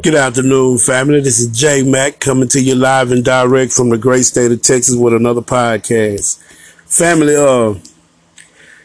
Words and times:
Good 0.00 0.14
afternoon, 0.14 0.78
family. 0.78 1.20
This 1.20 1.40
is 1.40 1.48
J 1.48 1.82
Mac 1.82 2.20
coming 2.20 2.46
to 2.50 2.60
you 2.60 2.76
live 2.76 3.10
and 3.10 3.24
direct 3.24 3.72
from 3.72 3.88
the 3.90 3.98
great 3.98 4.22
state 4.22 4.52
of 4.52 4.62
Texas 4.62 4.94
with 4.94 5.12
another 5.12 5.40
podcast. 5.40 6.38
Family, 6.86 7.34
uh, 7.34 7.74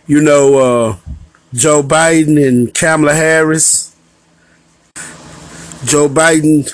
you 0.07 0.21
know, 0.21 0.57
uh, 0.57 0.97
Joe 1.54 1.84
Biden 1.84 2.44
and 2.44 2.73
Kamala 2.73 3.13
Harris. 3.13 3.96
Joe 5.86 6.09
Biden, 6.09 6.73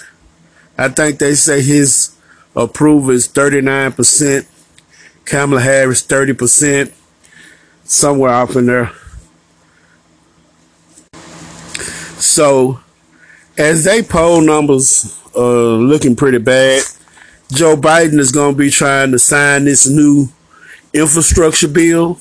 I 0.78 0.88
think 0.88 1.20
they 1.20 1.36
say 1.36 1.62
his 1.62 2.16
approval 2.56 3.10
is 3.10 3.28
39%. 3.28 4.48
Kamala 5.26 5.62
Harris, 5.62 6.02
30%. 6.02 6.94
Somewhere 7.84 8.32
off 8.32 8.56
in 8.56 8.68
there. 8.68 8.92
So, 12.22 12.80
as 13.60 13.84
they 13.84 14.02
poll 14.02 14.40
numbers 14.42 15.20
are 15.36 15.42
looking 15.78 16.16
pretty 16.16 16.38
bad, 16.38 16.82
Joe 17.52 17.76
Biden 17.76 18.18
is 18.18 18.32
going 18.32 18.54
to 18.54 18.58
be 18.58 18.70
trying 18.70 19.12
to 19.12 19.20
sign 19.20 19.66
this 19.66 19.88
new 19.88 20.30
infrastructure 20.94 21.68
bill. 21.68 22.20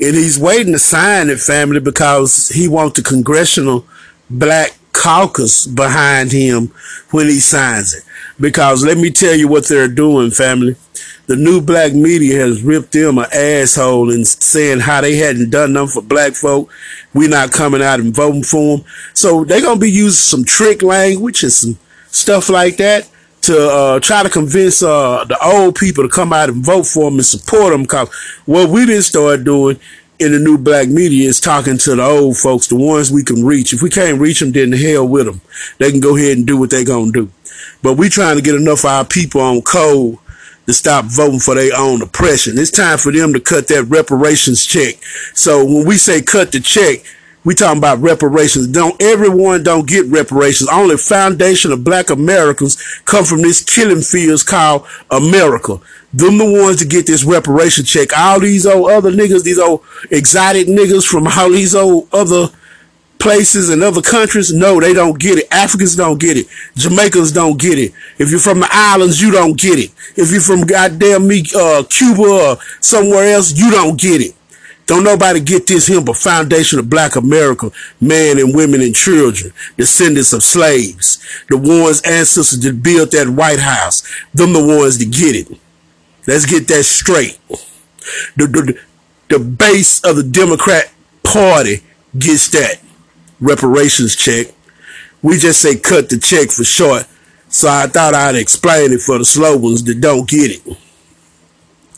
And 0.00 0.14
he's 0.14 0.38
waiting 0.38 0.72
to 0.72 0.78
sign 0.78 1.30
it, 1.30 1.40
family, 1.40 1.80
because 1.80 2.48
he 2.48 2.68
wants 2.68 2.96
the 2.96 3.02
congressional 3.02 3.84
black 4.30 4.78
caucus 4.92 5.66
behind 5.66 6.30
him 6.32 6.72
when 7.10 7.26
he 7.26 7.40
signs 7.40 7.94
it. 7.94 8.04
Because 8.40 8.84
let 8.84 8.98
me 8.98 9.10
tell 9.10 9.34
you 9.34 9.48
what 9.48 9.68
they're 9.68 9.88
doing, 9.88 10.30
family. 10.30 10.76
The 11.32 11.38
new 11.38 11.62
black 11.62 11.94
media 11.94 12.40
has 12.40 12.62
ripped 12.62 12.92
them 12.92 13.16
an 13.16 13.24
asshole 13.32 14.10
and 14.10 14.26
saying 14.26 14.80
how 14.80 15.00
they 15.00 15.16
hadn't 15.16 15.48
done 15.48 15.72
nothing 15.72 16.02
for 16.02 16.06
black 16.06 16.34
folk. 16.34 16.70
We're 17.14 17.30
not 17.30 17.52
coming 17.52 17.80
out 17.80 18.00
and 18.00 18.14
voting 18.14 18.42
for 18.42 18.76
them. 18.76 18.86
So 19.14 19.42
they're 19.42 19.62
going 19.62 19.76
to 19.76 19.80
be 19.80 19.90
using 19.90 20.10
some 20.10 20.44
trick 20.44 20.82
language 20.82 21.42
and 21.42 21.50
some 21.50 21.78
stuff 22.08 22.50
like 22.50 22.76
that 22.76 23.08
to 23.42 23.58
uh, 23.58 24.00
try 24.00 24.22
to 24.22 24.28
convince 24.28 24.82
uh, 24.82 25.24
the 25.24 25.42
old 25.42 25.76
people 25.76 26.06
to 26.06 26.10
come 26.10 26.34
out 26.34 26.50
and 26.50 26.62
vote 26.62 26.84
for 26.84 27.04
them 27.04 27.14
and 27.14 27.24
support 27.24 27.72
them. 27.72 27.86
Cause 27.86 28.12
what 28.44 28.68
we 28.68 28.84
didn't 28.84 29.04
start 29.04 29.42
doing 29.42 29.80
in 30.18 30.32
the 30.32 30.38
new 30.38 30.58
black 30.58 30.88
media 30.88 31.30
is 31.30 31.40
talking 31.40 31.78
to 31.78 31.96
the 31.96 32.02
old 32.02 32.36
folks, 32.36 32.66
the 32.66 32.76
ones 32.76 33.10
we 33.10 33.24
can 33.24 33.42
reach. 33.42 33.72
If 33.72 33.80
we 33.80 33.88
can't 33.88 34.20
reach 34.20 34.40
them, 34.40 34.52
then 34.52 34.68
the 34.68 34.76
hell 34.76 35.08
with 35.08 35.24
them. 35.24 35.40
They 35.78 35.90
can 35.92 36.00
go 36.00 36.14
ahead 36.14 36.36
and 36.36 36.46
do 36.46 36.58
what 36.58 36.68
they're 36.68 36.84
gonna 36.84 37.10
do. 37.10 37.30
But 37.82 37.94
we 37.94 38.10
trying 38.10 38.36
to 38.36 38.42
get 38.42 38.54
enough 38.54 38.80
of 38.80 38.90
our 38.90 39.04
people 39.06 39.40
on 39.40 39.62
code 39.62 40.18
to 40.66 40.72
stop 40.72 41.04
voting 41.06 41.40
for 41.40 41.54
their 41.54 41.72
own 41.76 42.02
oppression. 42.02 42.58
It's 42.58 42.70
time 42.70 42.98
for 42.98 43.12
them 43.12 43.32
to 43.32 43.40
cut 43.40 43.68
that 43.68 43.84
reparations 43.84 44.64
check. 44.64 45.02
So 45.34 45.64
when 45.64 45.86
we 45.86 45.96
say 45.96 46.22
cut 46.22 46.52
the 46.52 46.60
check, 46.60 47.04
we 47.44 47.54
talking 47.54 47.78
about 47.78 47.98
reparations. 47.98 48.68
Don't 48.68 49.00
everyone 49.02 49.64
don't 49.64 49.88
get 49.88 50.06
reparations. 50.06 50.70
Only 50.70 50.96
foundation 50.96 51.72
of 51.72 51.82
black 51.82 52.10
Americans 52.10 52.80
come 53.04 53.24
from 53.24 53.42
this 53.42 53.62
killing 53.62 54.02
fields 54.02 54.44
called 54.44 54.86
America. 55.10 55.80
Them 56.14 56.38
the 56.38 56.44
ones 56.44 56.78
to 56.78 56.86
get 56.86 57.06
this 57.06 57.24
reparation 57.24 57.84
check. 57.84 58.16
All 58.16 58.38
these 58.38 58.66
old 58.66 58.90
other 58.90 59.10
niggas, 59.10 59.42
these 59.42 59.58
old 59.58 59.82
exotic 60.10 60.68
niggas 60.68 61.06
from 61.06 61.26
all 61.26 61.50
these 61.50 61.74
old 61.74 62.08
other 62.12 62.48
places 63.22 63.70
and 63.70 63.84
other 63.84 64.02
countries, 64.02 64.52
no, 64.52 64.80
they 64.80 64.92
don't 64.92 65.18
get 65.18 65.38
it. 65.38 65.46
Africans 65.52 65.94
don't 65.94 66.18
get 66.18 66.36
it. 66.36 66.48
Jamaicans 66.74 67.30
don't 67.30 67.56
get 67.56 67.78
it. 67.78 67.92
If 68.18 68.32
you're 68.32 68.40
from 68.40 68.58
the 68.60 68.68
islands, 68.68 69.22
you 69.22 69.30
don't 69.30 69.56
get 69.56 69.78
it. 69.78 69.92
If 70.16 70.32
you're 70.32 70.40
from 70.40 70.62
goddamn 70.62 71.28
me, 71.28 71.44
uh, 71.56 71.84
Cuba 71.88 72.20
or 72.20 72.56
somewhere 72.80 73.32
else, 73.32 73.56
you 73.56 73.70
don't 73.70 73.98
get 73.98 74.20
it. 74.20 74.34
Don't 74.86 75.04
nobody 75.04 75.38
get 75.38 75.68
this 75.68 75.86
here 75.86 76.00
but 76.00 76.16
foundation 76.16 76.80
of 76.80 76.90
black 76.90 77.14
America, 77.14 77.70
men 78.00 78.40
and 78.40 78.56
women 78.56 78.80
and 78.80 78.94
children, 78.94 79.52
descendants 79.76 80.32
of 80.32 80.42
slaves, 80.42 81.22
the 81.48 81.56
ones 81.56 82.02
ancestors 82.02 82.60
that 82.60 82.82
built 82.82 83.12
that 83.12 83.28
White 83.28 83.60
House, 83.60 84.02
them 84.34 84.52
the 84.52 84.66
ones 84.66 84.98
that 84.98 85.12
get 85.12 85.36
it. 85.36 85.58
Let's 86.26 86.44
get 86.44 86.66
that 86.68 86.82
straight. 86.82 87.38
The, 88.36 88.48
the, 88.48 88.80
the 89.28 89.38
base 89.38 90.02
of 90.04 90.16
the 90.16 90.24
Democrat 90.24 90.92
Party 91.22 91.84
gets 92.18 92.50
that 92.50 92.81
reparations 93.42 94.16
check. 94.16 94.46
We 95.20 95.36
just 95.36 95.60
say 95.60 95.76
cut 95.76 96.08
the 96.08 96.18
check 96.18 96.50
for 96.50 96.64
short. 96.64 97.06
So 97.48 97.68
I 97.68 97.86
thought 97.86 98.14
I'd 98.14 98.36
explain 98.36 98.92
it 98.92 99.02
for 99.02 99.18
the 99.18 99.24
slow 99.26 99.58
ones 99.58 99.84
that 99.84 100.00
don't 100.00 100.26
get 100.28 100.52
it. 100.52 100.78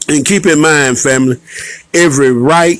And 0.08 0.26
keep 0.26 0.46
in 0.46 0.60
mind, 0.60 0.98
family, 0.98 1.36
every 1.94 2.32
right 2.32 2.78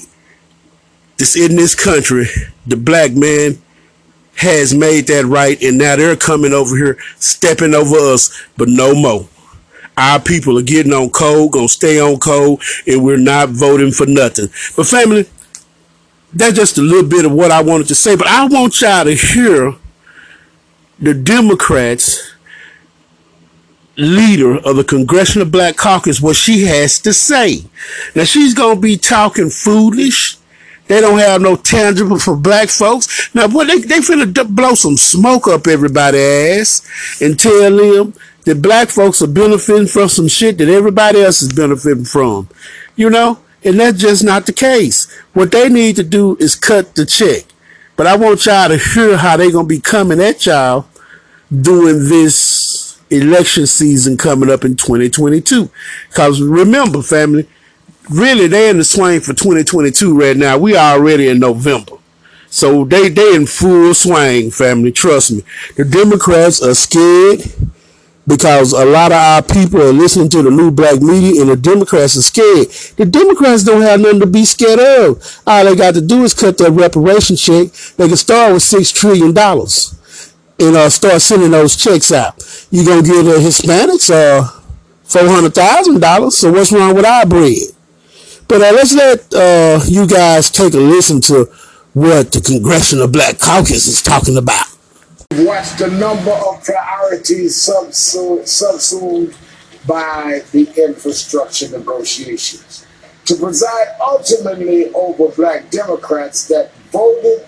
that's 1.16 1.36
in 1.36 1.56
this 1.56 1.74
country, 1.74 2.26
the 2.66 2.76
black 2.76 3.12
man 3.12 3.58
has 4.36 4.74
made 4.74 5.06
that 5.06 5.24
right, 5.24 5.62
and 5.62 5.78
now 5.78 5.96
they're 5.96 6.16
coming 6.16 6.52
over 6.52 6.76
here, 6.76 6.98
stepping 7.18 7.74
over 7.74 7.96
us, 7.96 8.42
but 8.56 8.68
no 8.68 8.94
more. 8.94 9.28
Our 9.96 10.20
people 10.20 10.58
are 10.58 10.62
getting 10.62 10.92
on 10.92 11.10
code, 11.10 11.52
gonna 11.52 11.68
stay 11.68 12.00
on 12.00 12.18
code, 12.18 12.60
and 12.86 13.04
we're 13.04 13.16
not 13.16 13.50
voting 13.50 13.92
for 13.92 14.06
nothing. 14.06 14.48
But 14.76 14.86
family, 14.86 15.28
that's 16.34 16.56
just 16.56 16.78
a 16.78 16.82
little 16.82 17.08
bit 17.08 17.24
of 17.24 17.32
what 17.32 17.50
I 17.50 17.62
wanted 17.62 17.88
to 17.88 17.94
say. 17.94 18.16
But 18.16 18.26
I 18.26 18.46
want 18.46 18.80
y'all 18.80 19.04
to 19.04 19.14
hear 19.14 19.74
the 20.98 21.14
Democrats 21.14 22.34
leader 23.96 24.56
of 24.56 24.76
the 24.76 24.84
Congressional 24.84 25.48
Black 25.48 25.76
Caucus 25.76 26.20
what 26.20 26.36
she 26.36 26.64
has 26.64 26.98
to 27.00 27.12
say. 27.12 27.64
Now 28.14 28.24
she's 28.24 28.54
gonna 28.54 28.80
be 28.80 28.96
talking 28.96 29.50
foolish. 29.50 30.38
They 30.86 31.00
don't 31.00 31.18
have 31.18 31.40
no 31.40 31.56
tangible 31.56 32.18
for 32.18 32.36
black 32.36 32.68
folks. 32.68 33.34
Now, 33.34 33.48
boy, 33.48 33.64
they 33.64 33.78
they 33.78 33.98
finna 34.00 34.54
blow 34.54 34.74
some 34.74 34.96
smoke 34.96 35.48
up 35.48 35.66
everybody's 35.66 36.20
ass 36.20 37.20
and 37.22 37.38
tell 37.38 37.74
them 37.74 38.14
that 38.44 38.60
black 38.60 38.90
folks 38.90 39.22
are 39.22 39.26
benefiting 39.26 39.86
from 39.86 40.08
some 40.08 40.28
shit 40.28 40.58
that 40.58 40.68
everybody 40.68 41.22
else 41.22 41.40
is 41.40 41.52
benefiting 41.52 42.04
from. 42.04 42.48
You 42.96 43.08
know, 43.08 43.38
and 43.64 43.80
that's 43.80 43.98
just 43.98 44.22
not 44.22 44.46
the 44.46 44.52
case. 44.52 45.10
What 45.32 45.52
they 45.52 45.68
need 45.68 45.96
to 45.96 46.02
do 46.02 46.36
is 46.36 46.54
cut 46.54 46.94
the 46.94 47.06
check. 47.06 47.44
But 47.96 48.06
I 48.06 48.16
want 48.16 48.44
y'all 48.46 48.68
to 48.68 48.76
hear 48.76 49.16
how 49.16 49.36
they're 49.36 49.52
gonna 49.52 49.66
be 49.66 49.80
coming 49.80 50.20
at 50.20 50.46
y'all 50.46 50.86
doing 51.50 52.08
this 52.08 53.00
election 53.10 53.66
season 53.66 54.16
coming 54.16 54.50
up 54.50 54.64
in 54.64 54.76
2022. 54.76 55.70
Cause 56.12 56.42
remember, 56.42 57.02
family, 57.02 57.48
really 58.10 58.46
they're 58.46 58.70
in 58.70 58.78
the 58.78 58.84
swing 58.84 59.20
for 59.20 59.32
2022 59.32 60.18
right 60.18 60.36
now. 60.36 60.58
We 60.58 60.76
are 60.76 60.94
already 60.94 61.28
in 61.28 61.38
November. 61.38 61.96
So 62.48 62.84
they, 62.84 63.08
they 63.08 63.34
in 63.34 63.46
full 63.46 63.94
swing, 63.94 64.50
family. 64.50 64.92
Trust 64.92 65.32
me. 65.32 65.42
The 65.76 65.84
Democrats 65.84 66.62
are 66.62 66.74
scared 66.74 67.42
because 68.26 68.72
a 68.72 68.84
lot 68.84 69.12
of 69.12 69.18
our 69.18 69.42
people 69.42 69.82
are 69.82 69.92
listening 69.92 70.28
to 70.30 70.42
the 70.42 70.50
new 70.50 70.70
black 70.70 71.00
media 71.00 71.40
and 71.42 71.50
the 71.50 71.56
Democrats 71.56 72.16
are 72.16 72.22
scared. 72.22 72.68
The 72.96 73.04
Democrats 73.04 73.64
don't 73.64 73.82
have 73.82 74.00
nothing 74.00 74.20
to 74.20 74.26
be 74.26 74.44
scared 74.44 74.80
of. 74.80 75.42
All 75.46 75.64
they 75.64 75.76
got 75.76 75.94
to 75.94 76.00
do 76.00 76.22
is 76.24 76.32
cut 76.34 76.56
that 76.58 76.70
reparation 76.70 77.36
check. 77.36 77.68
They 77.96 78.08
can 78.08 78.16
start 78.16 78.54
with 78.54 78.62
six 78.62 78.90
trillion 78.90 79.34
dollars 79.34 80.32
and 80.58 80.76
uh, 80.76 80.88
start 80.88 81.20
sending 81.20 81.50
those 81.50 81.76
checks 81.76 82.12
out. 82.12 82.42
You're 82.70 82.86
gonna 82.86 83.02
give 83.02 83.24
the 83.24 83.32
Hispanics 83.32 84.10
uh 84.10 84.48
four 85.04 85.28
hundred 85.28 85.54
thousand 85.54 86.00
dollars. 86.00 86.38
So 86.38 86.52
what's 86.52 86.72
wrong 86.72 86.94
with 86.94 87.04
our 87.04 87.26
bread? 87.26 87.58
But 88.48 88.60
uh, 88.62 88.72
let's 88.72 88.94
let 88.94 89.34
uh, 89.34 89.80
you 89.86 90.06
guys 90.06 90.50
take 90.50 90.74
a 90.74 90.78
listen 90.78 91.20
to 91.22 91.44
what 91.92 92.32
the 92.32 92.40
Congressional 92.40 93.08
Black 93.08 93.38
Caucus 93.38 93.86
is 93.86 94.02
talking 94.02 94.36
about. 94.36 94.66
Watch 95.38 95.76
the 95.78 95.88
number 95.90 96.30
of 96.30 96.62
priorities 96.62 97.60
subsumed 97.60 99.34
by 99.84 100.42
the 100.52 100.72
infrastructure 100.80 101.68
negotiations 101.76 102.86
to 103.24 103.34
preside 103.34 103.96
ultimately 104.00 104.92
over 104.92 105.34
black 105.34 105.70
Democrats 105.70 106.46
that 106.46 106.72
voted 106.92 107.42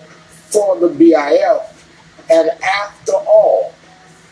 for 0.49 0.77
the 0.79 0.89
BIF 0.89 1.87
and 2.29 2.49
after 2.61 3.13
all, 3.13 3.73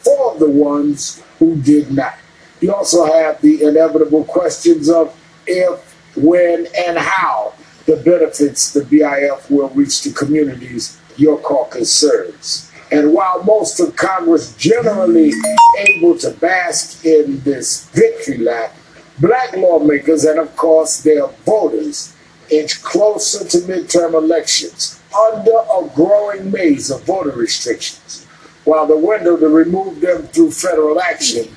for 0.04 0.38
the 0.38 0.50
ones 0.50 1.24
who 1.40 1.56
did 1.56 1.92
not. 1.92 2.18
You 2.60 2.74
also 2.74 3.06
have 3.06 3.40
the 3.40 3.64
inevitable 3.64 4.26
questions 4.26 4.90
of 4.90 5.18
if, 5.48 5.96
when, 6.18 6.68
and 6.78 6.98
how 6.98 7.54
the 7.86 7.96
benefits 7.96 8.74
the 8.74 8.84
BIF 8.84 9.50
will 9.50 9.70
reach 9.70 10.02
the 10.04 10.12
communities 10.12 11.00
your 11.16 11.38
caucus 11.38 11.94
serves. 11.94 12.70
And 12.92 13.14
while 13.14 13.44
most 13.44 13.80
of 13.80 13.96
Congress 13.96 14.56
generally 14.56 15.34
able 15.80 16.18
to 16.20 16.32
bask 16.32 17.04
in 17.06 17.42
this 17.42 17.90
victory 17.90 18.38
lap, 18.38 18.76
black 19.20 19.56
lawmakers 19.56 20.24
and 20.24 20.40
of 20.40 20.56
course 20.56 21.02
their 21.02 21.28
voters 21.46 22.14
inch 22.50 22.84
closer 22.84 23.44
to 23.48 23.58
midterm 23.66 24.14
elections 24.14 25.02
under 25.18 25.52
a 25.52 25.90
growing 25.96 26.52
maze 26.52 26.92
of 26.92 27.04
voter 27.04 27.32
restrictions, 27.32 28.26
while 28.66 28.86
the 28.86 28.98
window 28.98 29.38
to 29.38 29.48
remove 29.48 30.02
them 30.02 30.24
through 30.28 30.52
federal 30.52 31.02
action 31.02 31.48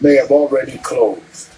may 0.00 0.14
have 0.14 0.30
already 0.30 0.78
closed. 0.78 1.50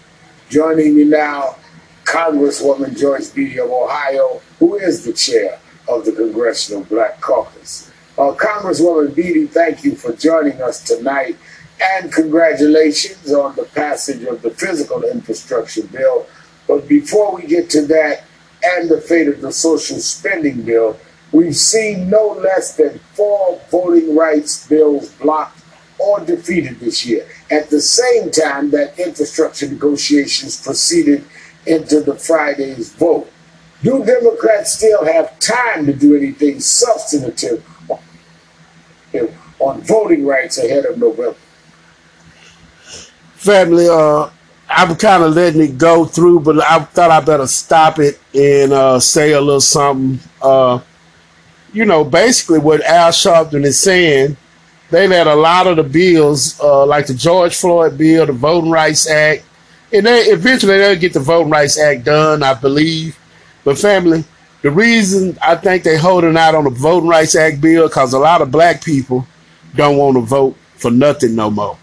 Joining 0.48 0.96
me 0.96 1.04
now, 1.04 1.56
Congresswoman 2.04 2.98
Joyce 2.98 3.30
Beatty 3.30 3.58
of 3.60 3.70
Ohio, 3.70 4.40
who 4.58 4.76
is 4.76 5.04
the 5.04 5.12
chair 5.12 5.58
of 5.88 6.04
the 6.04 6.12
Congressional 6.12 6.84
Black 6.84 7.20
Caucus. 7.20 7.91
Uh, 8.22 8.32
Congresswoman 8.36 9.12
Beatty, 9.16 9.48
thank 9.48 9.82
you 9.82 9.96
for 9.96 10.12
joining 10.12 10.62
us 10.62 10.80
tonight. 10.80 11.36
And 11.82 12.12
congratulations 12.12 13.32
on 13.32 13.56
the 13.56 13.64
passage 13.64 14.22
of 14.22 14.42
the 14.42 14.50
physical 14.52 15.02
infrastructure 15.02 15.82
bill. 15.82 16.28
But 16.68 16.86
before 16.86 17.34
we 17.34 17.48
get 17.48 17.68
to 17.70 17.84
that 17.86 18.22
and 18.62 18.88
the 18.88 19.00
fate 19.00 19.26
of 19.26 19.40
the 19.40 19.50
social 19.50 19.98
spending 19.98 20.62
bill, 20.62 21.00
we've 21.32 21.56
seen 21.56 22.10
no 22.10 22.28
less 22.28 22.76
than 22.76 23.00
four 23.14 23.60
voting 23.72 24.14
rights 24.14 24.68
bills 24.68 25.08
blocked 25.14 25.60
or 25.98 26.20
defeated 26.20 26.78
this 26.78 27.04
year. 27.04 27.26
At 27.50 27.70
the 27.70 27.80
same 27.80 28.30
time 28.30 28.70
that 28.70 29.00
infrastructure 29.00 29.68
negotiations 29.68 30.62
proceeded 30.62 31.24
into 31.66 32.00
the 32.00 32.14
Friday's 32.14 32.92
vote. 32.92 33.28
Do 33.82 34.04
Democrats 34.04 34.76
still 34.76 35.04
have 35.04 35.36
time 35.40 35.86
to 35.86 35.92
do 35.92 36.14
anything 36.14 36.60
substantive 36.60 37.66
on 39.62 39.80
voting 39.82 40.26
rights 40.26 40.58
ahead 40.58 40.84
of 40.84 40.98
November? 40.98 41.36
Family, 43.34 43.88
uh, 43.88 44.30
I'm 44.68 44.96
kind 44.96 45.22
of 45.22 45.34
letting 45.34 45.60
it 45.60 45.78
go 45.78 46.04
through, 46.04 46.40
but 46.40 46.62
I 46.62 46.80
thought 46.80 47.10
I 47.10 47.20
better 47.20 47.46
stop 47.46 47.98
it 47.98 48.18
and 48.34 48.72
uh, 48.72 49.00
say 49.00 49.32
a 49.32 49.40
little 49.40 49.60
something. 49.60 50.18
Uh, 50.40 50.80
you 51.72 51.84
know, 51.84 52.04
basically 52.04 52.58
what 52.58 52.82
Al 52.82 53.10
Sharpton 53.10 53.64
is 53.64 53.78
saying, 53.78 54.36
they 54.90 55.08
let 55.08 55.26
a 55.26 55.34
lot 55.34 55.66
of 55.66 55.76
the 55.76 55.82
bills, 55.82 56.60
uh, 56.60 56.84
like 56.84 57.06
the 57.06 57.14
George 57.14 57.56
Floyd 57.56 57.96
bill, 57.96 58.26
the 58.26 58.32
Voting 58.32 58.70
Rights 58.70 59.08
Act, 59.08 59.44
and 59.92 60.06
they 60.06 60.20
eventually 60.24 60.78
they'll 60.78 60.98
get 60.98 61.12
the 61.12 61.20
Voting 61.20 61.50
Rights 61.50 61.78
Act 61.78 62.04
done, 62.04 62.42
I 62.42 62.54
believe. 62.54 63.18
But 63.64 63.78
family, 63.78 64.24
the 64.62 64.70
reason 64.70 65.36
I 65.42 65.56
think 65.56 65.82
they're 65.82 65.98
holding 65.98 66.36
out 66.36 66.54
on 66.54 66.64
the 66.64 66.70
Voting 66.70 67.08
Rights 67.08 67.34
Act 67.34 67.60
bill 67.60 67.88
because 67.88 68.12
a 68.12 68.18
lot 68.18 68.42
of 68.42 68.50
black 68.50 68.84
people 68.84 69.26
don't 69.74 69.96
want 69.96 70.16
to 70.16 70.20
vote 70.20 70.56
for 70.76 70.90
nothing 70.90 71.34
no 71.36 71.50
more. 71.50 71.78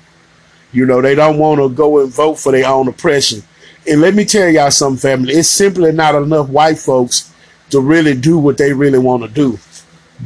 You 0.72 0.86
know, 0.86 1.02
they 1.02 1.16
don't 1.16 1.38
want 1.38 1.60
to 1.60 1.70
go 1.70 2.02
and 2.02 2.14
vote 2.14 2.36
for 2.36 2.52
their 2.52 2.68
own 2.68 2.88
oppression. 2.88 3.42
And 3.88 4.02
let 4.02 4.14
me 4.14 4.26
tell 4.26 4.50
y'all 4.50 4.72
something, 4.72 5.00
family. 5.00 5.34
It's 5.34 5.50
simply 5.50 5.92
not 5.92 6.16
enough 6.16 6.50
white 6.50 6.78
folks 6.78 7.34
to 7.72 7.80
really 7.80 8.16
do 8.16 8.38
what 8.38 8.58
they 8.58 8.74
really 8.74 9.00
want 9.00 9.24
to 9.24 9.30
do. 9.30 9.58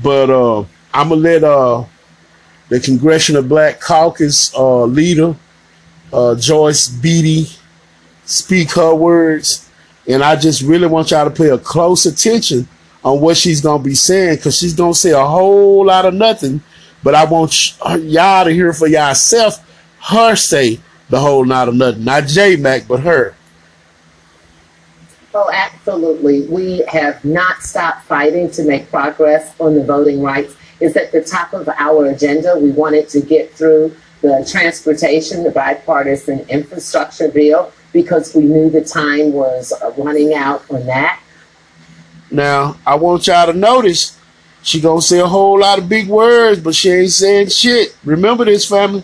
But 0.01 0.29
uh, 0.29 0.61
I'm 0.93 1.09
gonna 1.09 1.21
let 1.21 1.43
uh, 1.43 1.85
the 2.69 2.79
Congressional 2.79 3.43
Black 3.43 3.79
Caucus 3.79 4.53
uh, 4.55 4.83
leader 4.85 5.35
uh, 6.13 6.35
Joyce 6.35 6.87
Beatty 6.87 7.47
speak 8.25 8.71
her 8.73 8.93
words, 8.93 9.69
and 10.07 10.23
I 10.23 10.35
just 10.35 10.61
really 10.61 10.87
want 10.87 11.11
y'all 11.11 11.29
to 11.29 11.31
pay 11.31 11.49
a 11.49 11.57
close 11.57 12.05
attention 12.05 12.67
on 13.03 13.19
what 13.19 13.35
she's 13.35 13.61
gonna 13.61 13.83
be 13.83 13.95
saying 13.95 14.35
because 14.35 14.57
she's 14.57 14.73
gonna 14.73 14.93
say 14.93 15.11
a 15.11 15.25
whole 15.25 15.85
lot 15.85 16.05
of 16.05 16.13
nothing. 16.13 16.61
But 17.03 17.15
I 17.15 17.25
want 17.25 17.77
y'all 17.99 18.45
to 18.45 18.51
hear 18.51 18.73
for 18.73 18.87
yourself 18.87 19.59
her 19.99 20.35
say 20.35 20.79
the 21.09 21.19
whole 21.19 21.45
lot 21.45 21.67
of 21.67 21.75
nothing, 21.75 22.03
not 22.03 22.27
J 22.27 22.55
Mac, 22.55 22.87
but 22.87 23.01
her. 23.01 23.35
Oh, 25.33 25.49
absolutely. 25.51 26.47
We 26.47 26.83
have 26.87 27.23
not 27.25 27.61
stopped 27.63 28.05
fighting 28.05 28.51
to 28.51 28.63
make 28.63 28.89
progress 28.89 29.53
on 29.59 29.75
the 29.75 29.83
voting 29.83 30.21
rights. 30.21 30.55
It's 30.79 30.95
at 30.95 31.11
the 31.11 31.23
top 31.23 31.53
of 31.53 31.67
our 31.69 32.05
agenda. 32.07 32.57
We 32.57 32.71
wanted 32.71 33.09
to 33.09 33.21
get 33.21 33.51
through 33.53 33.95
the 34.21 34.47
transportation, 34.49 35.43
the 35.43 35.51
bipartisan 35.51 36.45
infrastructure 36.49 37.29
bill, 37.29 37.71
because 37.91 38.35
we 38.35 38.43
knew 38.43 38.69
the 38.69 38.83
time 38.83 39.33
was 39.33 39.73
running 39.97 40.33
out 40.33 40.63
on 40.69 40.85
that. 40.85 41.21
Now, 42.31 42.77
I 42.85 42.95
want 42.95 43.27
y'all 43.27 43.47
to 43.47 43.53
notice 43.53 44.19
she 44.63 44.79
gonna 44.79 45.01
say 45.01 45.19
a 45.19 45.27
whole 45.27 45.59
lot 45.59 45.77
of 45.77 45.89
big 45.89 46.07
words, 46.07 46.59
but 46.59 46.73
she 46.73 46.89
ain't 46.89 47.11
saying 47.11 47.49
shit. 47.49 47.95
Remember 48.03 48.45
this, 48.45 48.67
family. 48.67 49.03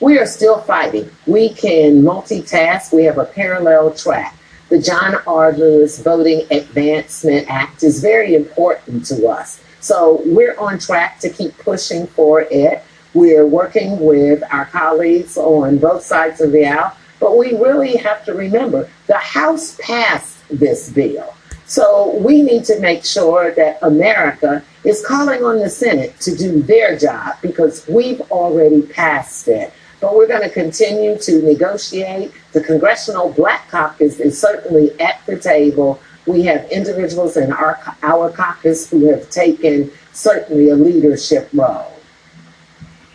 We 0.00 0.18
are 0.18 0.26
still 0.26 0.60
fighting. 0.60 1.10
We 1.26 1.50
can 1.50 2.02
multitask. 2.02 2.92
We 2.92 3.04
have 3.04 3.18
a 3.18 3.24
parallel 3.24 3.94
track. 3.94 4.36
The 4.68 4.80
John 4.80 5.16
R. 5.26 5.52
Lewis 5.52 6.00
Voting 6.00 6.46
Advancement 6.50 7.50
Act 7.50 7.82
is 7.82 8.00
very 8.00 8.34
important 8.34 9.04
to 9.06 9.28
us. 9.28 9.60
So 9.80 10.22
we're 10.24 10.58
on 10.58 10.78
track 10.78 11.18
to 11.20 11.28
keep 11.28 11.56
pushing 11.58 12.06
for 12.06 12.46
it. 12.50 12.82
We're 13.14 13.46
working 13.46 14.00
with 14.00 14.42
our 14.50 14.64
colleagues 14.66 15.36
on 15.36 15.78
both 15.78 16.04
sides 16.04 16.40
of 16.40 16.52
the 16.52 16.66
aisle, 16.66 16.96
but 17.20 17.36
we 17.36 17.52
really 17.56 17.96
have 17.96 18.24
to 18.24 18.32
remember 18.32 18.88
the 19.08 19.18
House 19.18 19.76
passed 19.80 20.38
this 20.48 20.88
bill. 20.88 21.34
So 21.72 22.18
we 22.18 22.42
need 22.42 22.64
to 22.66 22.78
make 22.80 23.02
sure 23.02 23.54
that 23.54 23.78
America 23.80 24.62
is 24.84 25.02
calling 25.06 25.42
on 25.42 25.58
the 25.58 25.70
Senate 25.70 26.20
to 26.20 26.36
do 26.36 26.60
their 26.62 26.98
job 26.98 27.36
because 27.40 27.86
we've 27.88 28.20
already 28.30 28.82
passed 28.82 29.48
it 29.48 29.72
but 30.02 30.16
we're 30.16 30.26
going 30.26 30.42
to 30.42 30.50
continue 30.50 31.16
to 31.16 31.42
negotiate. 31.42 32.32
The 32.52 32.60
Congressional 32.60 33.32
Black 33.32 33.70
Caucus 33.70 34.18
is 34.18 34.38
certainly 34.38 34.90
at 35.00 35.24
the 35.26 35.38
table. 35.38 36.00
We 36.26 36.42
have 36.42 36.68
individuals 36.72 37.36
in 37.36 37.52
our, 37.52 37.80
our 38.02 38.30
caucus 38.32 38.90
who 38.90 39.06
have 39.10 39.30
taken 39.30 39.92
certainly 40.12 40.70
a 40.70 40.74
leadership 40.74 41.48
role. 41.54 41.92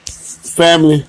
Family, 0.05 1.05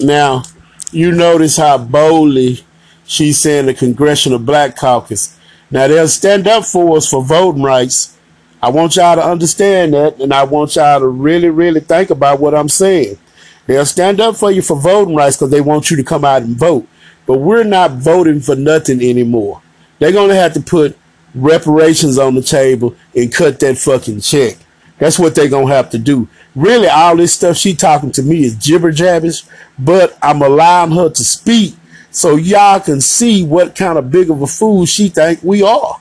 now 0.00 0.42
you 0.90 1.12
notice 1.12 1.56
how 1.56 1.78
boldly 1.78 2.64
she's 3.04 3.38
saying 3.38 3.66
the 3.66 3.74
Congressional 3.74 4.40
Black 4.40 4.76
Caucus. 4.76 5.38
Now 5.72 5.88
they'll 5.88 6.06
stand 6.06 6.46
up 6.46 6.66
for 6.66 6.98
us 6.98 7.08
for 7.08 7.24
voting 7.24 7.62
rights. 7.62 8.16
I 8.62 8.68
want 8.68 8.94
y'all 8.94 9.16
to 9.16 9.24
understand 9.24 9.94
that, 9.94 10.20
and 10.20 10.32
I 10.32 10.44
want 10.44 10.76
y'all 10.76 11.00
to 11.00 11.08
really, 11.08 11.48
really 11.48 11.80
think 11.80 12.10
about 12.10 12.38
what 12.38 12.54
I'm 12.54 12.68
saying. 12.68 13.18
They'll 13.66 13.86
stand 13.86 14.20
up 14.20 14.36
for 14.36 14.50
you 14.50 14.60
for 14.60 14.78
voting 14.78 15.16
rights 15.16 15.36
because 15.36 15.50
they 15.50 15.62
want 15.62 15.90
you 15.90 15.96
to 15.96 16.04
come 16.04 16.24
out 16.24 16.42
and 16.42 16.56
vote. 16.56 16.86
But 17.26 17.38
we're 17.38 17.64
not 17.64 17.92
voting 17.92 18.40
for 18.40 18.54
nothing 18.54 19.00
anymore. 19.02 19.62
They're 19.98 20.12
going 20.12 20.28
to 20.28 20.34
have 20.34 20.52
to 20.54 20.60
put 20.60 20.96
reparations 21.34 22.18
on 22.18 22.34
the 22.34 22.42
table 22.42 22.94
and 23.16 23.32
cut 23.32 23.58
that 23.60 23.78
fucking 23.78 24.20
check. 24.20 24.58
That's 24.98 25.18
what 25.18 25.34
they're 25.34 25.48
going 25.48 25.68
to 25.68 25.74
have 25.74 25.90
to 25.90 25.98
do. 25.98 26.28
Really, 26.54 26.88
all 26.88 27.16
this 27.16 27.34
stuff 27.34 27.56
she 27.56 27.74
talking 27.74 28.12
to 28.12 28.22
me 28.22 28.44
is 28.44 28.56
jibber 28.56 28.92
jabbish, 28.92 29.48
but 29.78 30.18
I'm 30.22 30.42
allowing 30.42 30.92
her 30.92 31.08
to 31.08 31.24
speak 31.24 31.74
so 32.12 32.36
y'all 32.36 32.78
can 32.78 33.00
see 33.00 33.42
what 33.42 33.74
kind 33.74 33.98
of 33.98 34.10
big 34.10 34.30
of 34.30 34.40
a 34.42 34.46
fool 34.46 34.86
she 34.86 35.08
think 35.08 35.42
we 35.42 35.62
are. 35.62 35.98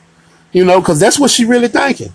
You 0.52 0.66
know, 0.66 0.82
because 0.82 1.00
that's 1.00 1.18
what 1.18 1.32
she 1.32 1.46
really 1.46 1.70
thinking. 1.70 2.14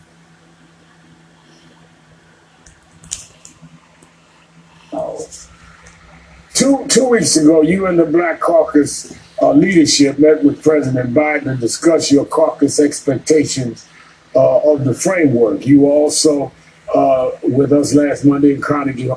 Two 6.52 6.86
two 6.88 7.08
weeks 7.08 7.36
ago, 7.36 7.60
you 7.60 7.86
and 7.86 7.98
the 7.98 8.06
Black 8.06 8.40
Caucus 8.40 9.14
uh, 9.42 9.52
leadership 9.52 10.18
met 10.18 10.42
with 10.42 10.62
President 10.62 11.12
Biden 11.12 11.44
to 11.44 11.56
discuss 11.56 12.10
your 12.10 12.24
caucus 12.24 12.80
expectations 12.80 13.86
uh, 14.34 14.72
of 14.72 14.84
the 14.84 14.94
framework. 14.94 15.66
You 15.66 15.80
were 15.82 15.90
also 15.90 16.52
uh, 16.94 17.30
with 17.42 17.72
us 17.72 17.94
last 17.94 18.24
Monday 18.24 18.54
in 18.54 18.62
Carnegie. 18.62 19.10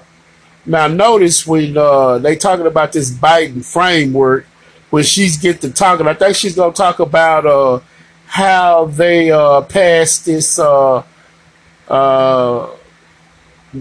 Now, 0.65 0.87
notice 0.87 1.47
when 1.47 1.77
uh, 1.77 2.17
they 2.17 2.35
talking 2.35 2.67
about 2.67 2.91
this 2.91 3.09
Biden 3.09 3.63
framework, 3.63 4.45
when 4.89 5.03
she's 5.03 5.37
get 5.37 5.61
to 5.61 5.71
talking, 5.71 6.07
I 6.07 6.13
think 6.13 6.35
she's 6.35 6.55
gonna 6.55 6.73
talk 6.73 6.99
about 6.99 7.45
uh, 7.45 7.79
how 8.25 8.85
they 8.85 9.31
uh, 9.31 9.61
passed 9.61 10.25
this. 10.25 10.59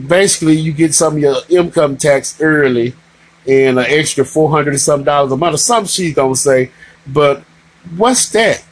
basically, 0.06 0.56
you 0.56 0.72
get 0.72 0.94
some 0.94 1.14
of 1.14 1.18
your 1.20 1.36
income 1.48 1.96
tax 1.96 2.40
early 2.40 2.94
and 3.46 3.78
an 3.78 3.86
extra 3.88 4.24
four 4.24 4.50
hundred 4.50 4.74
or 4.74 4.78
some 4.78 5.04
dollars 5.04 5.32
a 5.32 5.36
month 5.36 5.54
or 5.54 5.58
something 5.58 5.88
she's 5.88 6.14
gonna 6.14 6.36
say. 6.36 6.70
But 7.06 7.42
what's 7.96 8.28
that? 8.30 8.64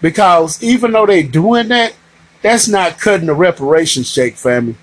Because 0.00 0.62
even 0.62 0.92
though 0.92 1.04
they 1.06 1.22
doing 1.22 1.68
that, 1.68 1.94
that's 2.40 2.68
not 2.68 2.98
cutting 2.98 3.26
the 3.26 3.34
reparations 3.34 4.12
check, 4.14 4.34
family. 4.34 4.76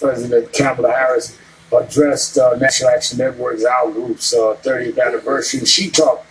President 0.00 0.52
Kamala 0.52 0.90
Harris 0.90 1.38
addressed 1.78 2.38
uh, 2.38 2.54
National 2.56 2.90
Action 2.90 3.18
Network's 3.18 3.64
Our 3.64 3.90
Group's 3.90 4.32
uh, 4.34 4.56
30th 4.62 5.04
anniversary. 5.04 5.64
She 5.64 5.90
talked 5.90 6.26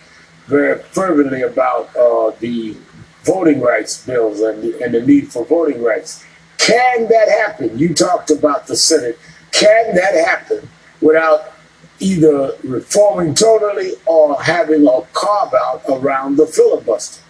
very 0.47 0.81
fervently 0.81 1.41
about 1.41 1.95
uh, 1.95 2.31
the 2.39 2.77
voting 3.23 3.61
rights 3.61 4.05
bills 4.05 4.41
and 4.41 4.61
the, 4.63 4.83
and 4.83 4.93
the 4.93 5.01
need 5.01 5.31
for 5.31 5.45
voting 5.45 5.81
rights. 5.81 6.23
Can 6.57 7.07
that 7.09 7.29
happen? 7.29 7.77
You 7.77 7.93
talked 7.93 8.29
about 8.29 8.67
the 8.67 8.75
Senate. 8.75 9.19
Can 9.51 9.95
that 9.95 10.13
happen 10.13 10.69
without 11.01 11.55
either 11.99 12.51
reforming 12.63 13.33
totally 13.33 13.93
or 14.05 14.41
having 14.41 14.85
a 14.87 15.01
carve 15.13 15.53
out 15.53 15.81
around 15.87 16.37
the 16.37 16.45
filibuster. 16.45 17.21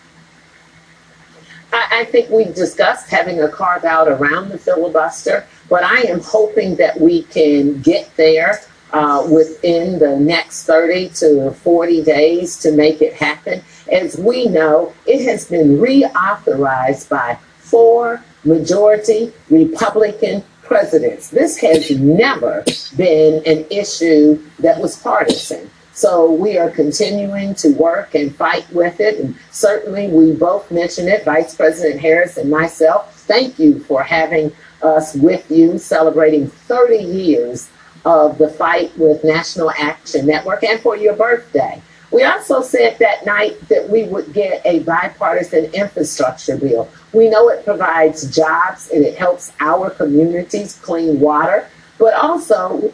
I, 1.74 2.06
think 2.06 2.30
we've 2.30 2.56
discussed 2.56 3.10
having 3.10 3.42
a 3.42 3.50
carve 3.50 3.84
out 3.84 4.08
around 4.08 4.50
the 4.50 4.58
filibuster, 4.58 5.46
but 5.70 5.84
I 5.84 6.02
am 6.02 6.22
hoping 6.22 6.76
that 6.76 7.00
we 7.00 7.24
can 7.24 7.82
get 7.82 8.16
there 8.16 8.62
uh, 8.94 9.28
within 9.30 10.00
the 10.00 10.18
next 10.18 10.66
30 10.66 11.10
to 11.10 11.52
40 11.52 12.04
days 12.04 12.58
to 12.60 12.72
make 12.72 13.02
it 13.02 13.14
happen. 13.14 13.62
As 13.92 14.18
we 14.18 14.48
know, 14.48 14.94
it 15.06 15.26
has 15.26 15.50
been 15.50 15.78
reauthorized 15.78 17.10
by 17.10 17.38
four 17.58 18.24
majority 18.44 19.34
Republican 19.50 20.44
presidents. 20.62 21.30
This 21.30 21.58
has 21.58 21.92
never 21.92 22.64
been 22.96 23.44
an 23.46 23.66
issue 23.70 24.42
that 24.60 24.80
was 24.80 24.98
partisan. 24.98 25.70
So 25.94 26.30
we 26.30 26.58
are 26.58 26.70
continuing 26.70 27.56
to 27.56 27.70
work 27.70 28.16
and 28.16 28.36
fight 28.36 28.70
with 28.72 29.00
it. 29.00 29.18
And 29.18 29.36
certainly 29.52 30.10
we 30.10 30.34
both 30.34 30.70
mentioned 30.70 31.08
it, 31.08 31.24
Vice 31.24 31.56
President 31.56 32.02
Harris 32.02 32.36
and 32.38 32.50
myself. 32.50 33.14
Thank 33.22 33.60
you 33.60 33.80
for 33.80 34.04
having 34.04 34.52
us 34.86 35.15
with 35.15 35.50
you, 35.50 35.77
celebrating 35.77 36.48
30 36.48 36.98
years 36.98 37.70
of 38.06 38.38
the 38.38 38.50
fight 38.50 38.96
with 38.98 39.24
National 39.24 39.72
Action 39.72 40.25
Network 40.25 40.63
and 40.63 40.80
for 40.80 40.96
your 40.96 41.15
birthday. 41.15 41.82
We 42.12 42.24
also 42.24 42.62
said 42.62 42.98
that 43.00 43.25
night 43.25 43.60
that 43.68 43.89
we 43.89 44.04
would 44.04 44.32
get 44.32 44.65
a 44.65 44.80
bipartisan 44.80 45.65
infrastructure 45.74 46.56
bill. 46.56 46.88
We 47.12 47.30
know 47.30 47.50
it 47.50 47.65
provides 47.65 48.34
jobs 48.34 48.89
and 48.92 49.04
it 49.04 49.18
helps 49.18 49.51
our 49.60 49.89
communities 49.89 50.75
clean 50.75 51.20
water, 51.20 51.68
but 51.98 52.13
also. 52.13 52.94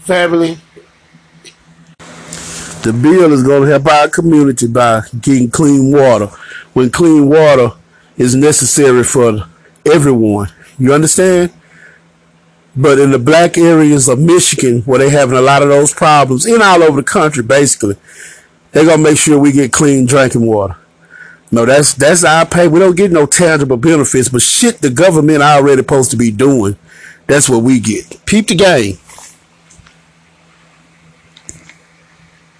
Family. 0.00 0.58
The 1.98 2.92
bill 2.92 3.32
is 3.32 3.42
going 3.42 3.62
to 3.62 3.68
help 3.68 3.86
our 3.86 4.08
community 4.08 4.66
by 4.66 5.02
getting 5.20 5.50
clean 5.50 5.92
water 5.92 6.26
when 6.74 6.90
clean 6.90 7.28
water 7.28 7.70
is 8.16 8.34
necessary 8.34 9.04
for 9.04 9.44
everyone. 9.86 10.48
You 10.78 10.92
understand? 10.94 11.52
But 12.74 12.98
in 12.98 13.10
the 13.10 13.18
black 13.18 13.58
areas 13.58 14.08
of 14.08 14.18
Michigan, 14.18 14.82
where 14.82 14.98
they're 14.98 15.10
having 15.10 15.36
a 15.36 15.42
lot 15.42 15.62
of 15.62 15.68
those 15.68 15.92
problems, 15.92 16.46
and 16.46 16.62
all 16.62 16.82
over 16.82 17.02
the 17.02 17.06
country, 17.06 17.42
basically, 17.42 17.96
they're 18.70 18.86
gonna 18.86 19.02
make 19.02 19.18
sure 19.18 19.38
we 19.38 19.52
get 19.52 19.72
clean 19.72 20.06
drinking 20.06 20.46
water. 20.46 20.76
No, 21.50 21.66
that's 21.66 21.92
that's 21.92 22.24
our 22.24 22.46
pay. 22.46 22.66
We 22.66 22.80
don't 22.80 22.96
get 22.96 23.12
no 23.12 23.26
tangible 23.26 23.76
benefits, 23.76 24.30
but 24.30 24.40
shit 24.40 24.78
the 24.78 24.88
government 24.88 25.42
already 25.42 25.82
supposed 25.82 26.10
to 26.12 26.16
be 26.16 26.30
doing. 26.30 26.76
That's 27.26 27.48
what 27.48 27.62
we 27.62 27.78
get. 27.78 28.24
Peep 28.24 28.48
the 28.48 28.54
game. 28.54 28.96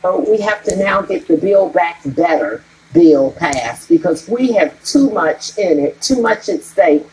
So 0.02 0.20
we 0.28 0.40
have 0.40 0.62
to 0.64 0.76
now 0.76 1.00
get 1.00 1.26
the 1.26 1.36
Build 1.38 1.72
Back 1.72 2.00
Better 2.04 2.62
bill 2.92 3.32
passed 3.32 3.88
because 3.88 4.28
we 4.28 4.52
have 4.52 4.82
too 4.84 5.10
much 5.10 5.56
in 5.56 5.78
it, 5.78 6.00
too 6.02 6.20
much 6.20 6.48
at 6.48 6.62
stake. 6.62 7.06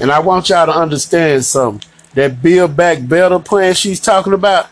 And 0.00 0.10
I 0.10 0.20
want 0.20 0.48
y'all 0.48 0.66
to 0.66 0.72
understand 0.72 1.44
something 1.44 1.88
that 2.14 2.42
Build 2.42 2.76
Back 2.76 3.06
Better 3.06 3.38
plan 3.38 3.74
she's 3.74 4.00
talking 4.00 4.32
about, 4.32 4.68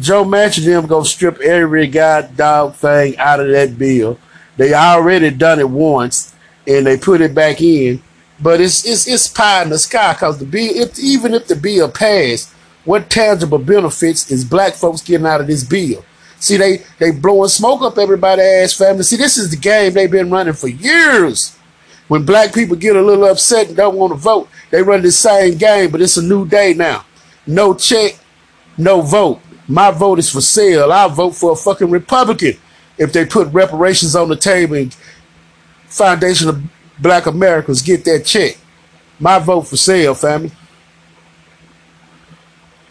Joe 0.00 0.24
Manchin 0.24 0.64
them 0.64 0.86
gonna 0.86 1.04
strip 1.04 1.40
every 1.40 1.86
god 1.86 2.36
dog 2.36 2.74
thing 2.74 3.16
out 3.18 3.40
of 3.40 3.48
that 3.48 3.76
bill. 3.78 4.18
They 4.56 4.74
already 4.74 5.30
done 5.30 5.58
it 5.58 5.68
once 5.68 6.34
and 6.66 6.86
they 6.86 6.96
put 6.96 7.20
it 7.20 7.34
back 7.34 7.60
in. 7.60 8.02
But 8.40 8.60
it's 8.60 8.86
it's 8.86 9.08
it's 9.08 9.26
pie 9.26 9.62
in 9.62 9.70
the 9.70 9.78
sky 9.78 10.12
because 10.12 10.38
the 10.38 10.44
bill 10.44 10.70
if 10.74 10.98
even 10.98 11.34
if 11.34 11.48
the 11.48 11.56
bill 11.56 11.90
passed, 11.90 12.52
what 12.84 13.10
tangible 13.10 13.58
benefits 13.58 14.30
is 14.30 14.44
black 14.44 14.74
folks 14.74 15.02
getting 15.02 15.26
out 15.26 15.40
of 15.40 15.48
this 15.48 15.64
bill? 15.64 16.04
See, 16.38 16.56
they 16.56 16.82
they 16.98 17.10
blowing 17.10 17.48
smoke 17.48 17.82
up 17.82 17.98
everybody's 17.98 18.44
ass 18.44 18.74
family. 18.74 19.02
See, 19.02 19.16
this 19.16 19.36
is 19.36 19.50
the 19.50 19.56
game 19.56 19.92
they've 19.94 20.10
been 20.10 20.30
running 20.30 20.54
for 20.54 20.68
years. 20.68 21.57
When 22.08 22.24
black 22.24 22.54
people 22.54 22.74
get 22.74 22.96
a 22.96 23.02
little 23.02 23.26
upset 23.26 23.68
and 23.68 23.76
don't 23.76 23.96
want 23.96 24.12
to 24.12 24.18
vote, 24.18 24.48
they 24.70 24.82
run 24.82 25.02
the 25.02 25.12
same 25.12 25.58
game, 25.58 25.90
but 25.90 26.00
it's 26.00 26.16
a 26.16 26.22
new 26.22 26.46
day 26.46 26.74
now. 26.74 27.04
No 27.46 27.74
check, 27.74 28.18
no 28.76 29.02
vote. 29.02 29.40
My 29.68 29.90
vote 29.90 30.18
is 30.18 30.30
for 30.30 30.40
sale. 30.40 30.90
I'll 30.90 31.10
vote 31.10 31.34
for 31.34 31.52
a 31.52 31.56
fucking 31.56 31.90
Republican 31.90 32.54
if 32.96 33.12
they 33.12 33.26
put 33.26 33.52
reparations 33.52 34.16
on 34.16 34.28
the 34.28 34.36
table 34.36 34.76
and 34.76 34.96
Foundation 35.86 36.48
of 36.48 36.62
Black 36.98 37.26
Americans 37.26 37.82
get 37.82 38.04
that 38.04 38.24
check. 38.24 38.56
My 39.20 39.38
vote 39.38 39.62
for 39.62 39.76
sale, 39.76 40.14
family. 40.14 40.50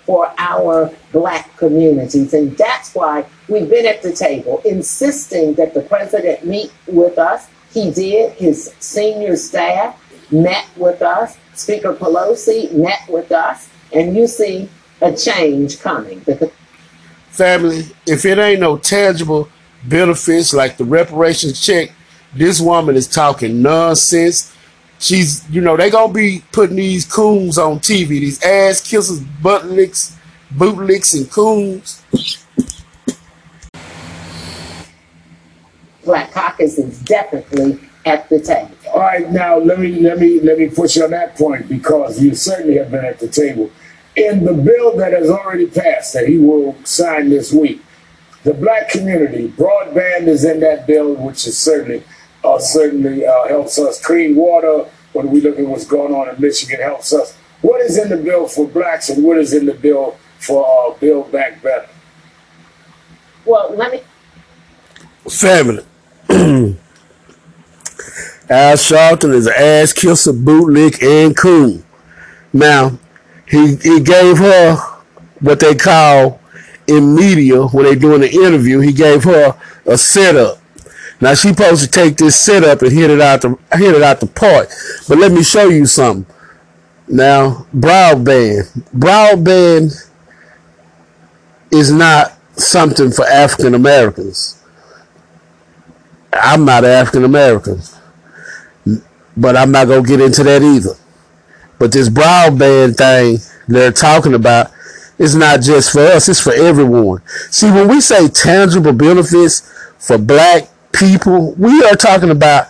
For 0.06 0.32
our 0.38 0.92
black 1.12 1.56
communities. 1.58 2.34
And 2.34 2.56
that's 2.56 2.94
why 2.94 3.26
we've 3.50 3.70
been 3.70 3.86
at 3.86 4.02
the 4.02 4.14
table 4.14 4.62
insisting 4.64 5.56
that 5.56 5.74
the 5.74 5.82
president 5.82 6.46
meet 6.46 6.72
with 6.88 7.18
us 7.18 7.48
he 7.78 7.92
did. 7.92 8.34
His 8.34 8.74
senior 8.80 9.36
staff 9.36 10.02
met 10.32 10.68
with 10.76 11.02
us. 11.02 11.38
Speaker 11.54 11.94
Pelosi 11.94 12.72
met 12.74 13.08
with 13.08 13.32
us. 13.32 13.70
And 13.94 14.16
you 14.16 14.28
see 14.28 14.70
a 15.02 15.16
change 15.16 15.80
coming. 15.80 16.22
Family, 17.30 17.86
if 18.08 18.26
it 18.26 18.40
ain't 18.40 18.62
no 18.62 18.78
tangible 18.78 19.48
benefits 19.84 20.54
like 20.54 20.78
the 20.78 20.86
reparations 20.86 21.64
check, 21.64 21.92
this 22.34 22.60
woman 22.60 22.96
is 22.96 23.08
talking 23.08 23.62
nonsense. 23.62 24.54
She's, 25.00 25.48
you 25.50 25.62
know, 25.62 25.78
they 25.78 25.92
gonna 25.92 26.12
be 26.12 26.44
putting 26.52 26.78
these 26.78 27.06
coons 27.06 27.60
on 27.60 27.80
TV, 27.80 28.08
these 28.08 28.44
ass 28.44 28.82
kissers, 28.82 29.24
butt 29.42 29.66
licks, 29.68 30.18
boot 30.52 30.78
licks, 30.78 31.14
and 31.14 31.30
coons. 31.30 32.04
Black 36.08 36.32
Caucus 36.32 36.78
is 36.78 37.00
definitely 37.02 37.80
at 38.06 38.30
the 38.30 38.40
table. 38.40 38.72
All 38.94 39.02
right, 39.02 39.30
now 39.30 39.58
let 39.58 39.80
me 39.80 40.00
let 40.00 40.18
me 40.18 40.40
let 40.40 40.58
me 40.58 40.70
push 40.70 40.96
you 40.96 41.04
on 41.04 41.12
that 41.12 41.36
point 41.36 41.68
because 41.68 42.22
you 42.22 42.34
certainly 42.34 42.78
have 42.78 42.90
been 42.90 43.04
at 43.04 43.20
the 43.20 43.28
table. 43.28 43.70
In 44.16 44.46
the 44.46 44.54
bill 44.54 44.96
that 44.98 45.12
has 45.12 45.30
already 45.30 45.68
passed 45.68 46.14
that 46.14 46.28
he 46.28 46.38
will 46.38 46.76
sign 46.86 47.30
this 47.30 47.52
week, 47.52 47.82
the 48.44 48.54
black 48.54 48.90
community 48.90 49.50
broadband 49.50 50.28
is 50.28 50.46
in 50.46 50.62
that 50.62 50.88
bill, 50.88 51.14
which 51.16 51.46
is 51.46 51.58
certainly 51.58 52.02
uh, 52.44 52.58
certainly 52.58 53.26
uh, 53.26 53.48
helps 53.50 53.78
us 53.78 54.04
clean 54.04 54.36
water. 54.36 54.90
When 55.12 55.30
we 55.30 55.42
look 55.42 55.60
at 55.60 55.66
what's 55.66 55.86
going 55.86 56.14
on 56.14 56.34
in 56.34 56.40
Michigan, 56.40 56.80
helps 56.80 57.14
us. 57.14 57.36
What 57.62 57.82
is 57.82 57.98
in 57.98 58.10
the 58.10 58.18
bill 58.18 58.48
for 58.48 58.66
blacks, 58.68 59.10
and 59.10 59.24
what 59.24 59.38
is 59.38 59.54
in 59.54 59.66
the 59.66 59.74
bill 59.74 60.18
for 60.40 60.66
uh, 60.66 60.98
Build 61.00 61.32
Back 61.32 61.62
Better? 61.62 61.90
Well, 63.46 63.74
let 63.76 63.92
me. 63.92 64.02
Family. 65.30 65.84
Al 68.50 68.76
Sharpton 68.76 69.34
is 69.34 69.48
an 69.48 69.54
ass 69.58 69.92
kisser, 69.92 70.32
bootlick, 70.32 71.02
and 71.02 71.36
coon. 71.36 71.84
Now, 72.54 73.00
he 73.50 73.76
he 73.78 74.00
gave 74.00 74.38
her 74.38 74.76
what 75.40 75.60
they 75.60 75.76
call 75.76 76.40
in 76.88 77.16
media 77.16 77.66
when 77.68 77.86
they 77.86 77.96
doing 77.96 78.22
the 78.22 78.32
interview. 78.32 78.80
He 78.80 78.94
gave 78.94 79.24
her 79.24 79.60
a 79.86 79.98
setup. 79.98 80.60
Now 81.20 81.34
she 81.34 81.50
supposed 81.50 81.84
to 81.84 81.90
take 81.90 82.18
this 82.18 82.40
setup 82.40 82.84
and 82.84 82.92
hit 82.92 83.10
it 83.10 83.20
out 83.20 83.42
the 83.42 83.58
hit 83.74 83.96
it 83.96 84.04
out 84.04 84.20
the 84.20 84.28
park. 84.28 84.70
But 85.08 85.18
let 85.18 85.32
me 85.32 85.44
show 85.44 85.70
you 85.70 85.86
something. 85.88 86.32
Now, 87.08 87.66
broadband, 87.76 88.84
broadband 88.92 90.10
is 91.72 91.92
not 91.92 92.34
something 92.58 93.12
for 93.12 93.26
African 93.26 93.74
Americans. 93.74 94.57
I'm 96.34 96.66
not 96.66 96.86
African 96.86 97.24
American, 97.24 97.82
but 99.36 99.56
I'm 99.58 99.72
not 99.72 99.88
gonna 99.88 100.04
get 100.04 100.22
into 100.22 100.44
that 100.44 100.62
either. 100.62 100.96
But 101.80 101.92
this 101.92 102.10
broadband 102.10 102.98
thing 102.98 103.40
they're 103.68 103.92
talking 103.92 104.34
about 104.34 104.72
is 105.18 105.36
not 105.36 105.62
just 105.62 105.92
for 105.92 106.02
us; 106.02 106.30
it's 106.30 106.42
for 106.42 106.54
everyone. 106.54 107.22
See, 107.50 107.72
when 107.72 107.88
we 107.88 108.02
say 108.02 108.28
tangible 108.28 108.94
benefits 108.94 109.72
for 109.98 110.18
black 110.18 110.70
people, 110.92 111.54
we 111.54 111.84
are 111.84 111.96
talking 111.96 112.30
about. 112.30 112.68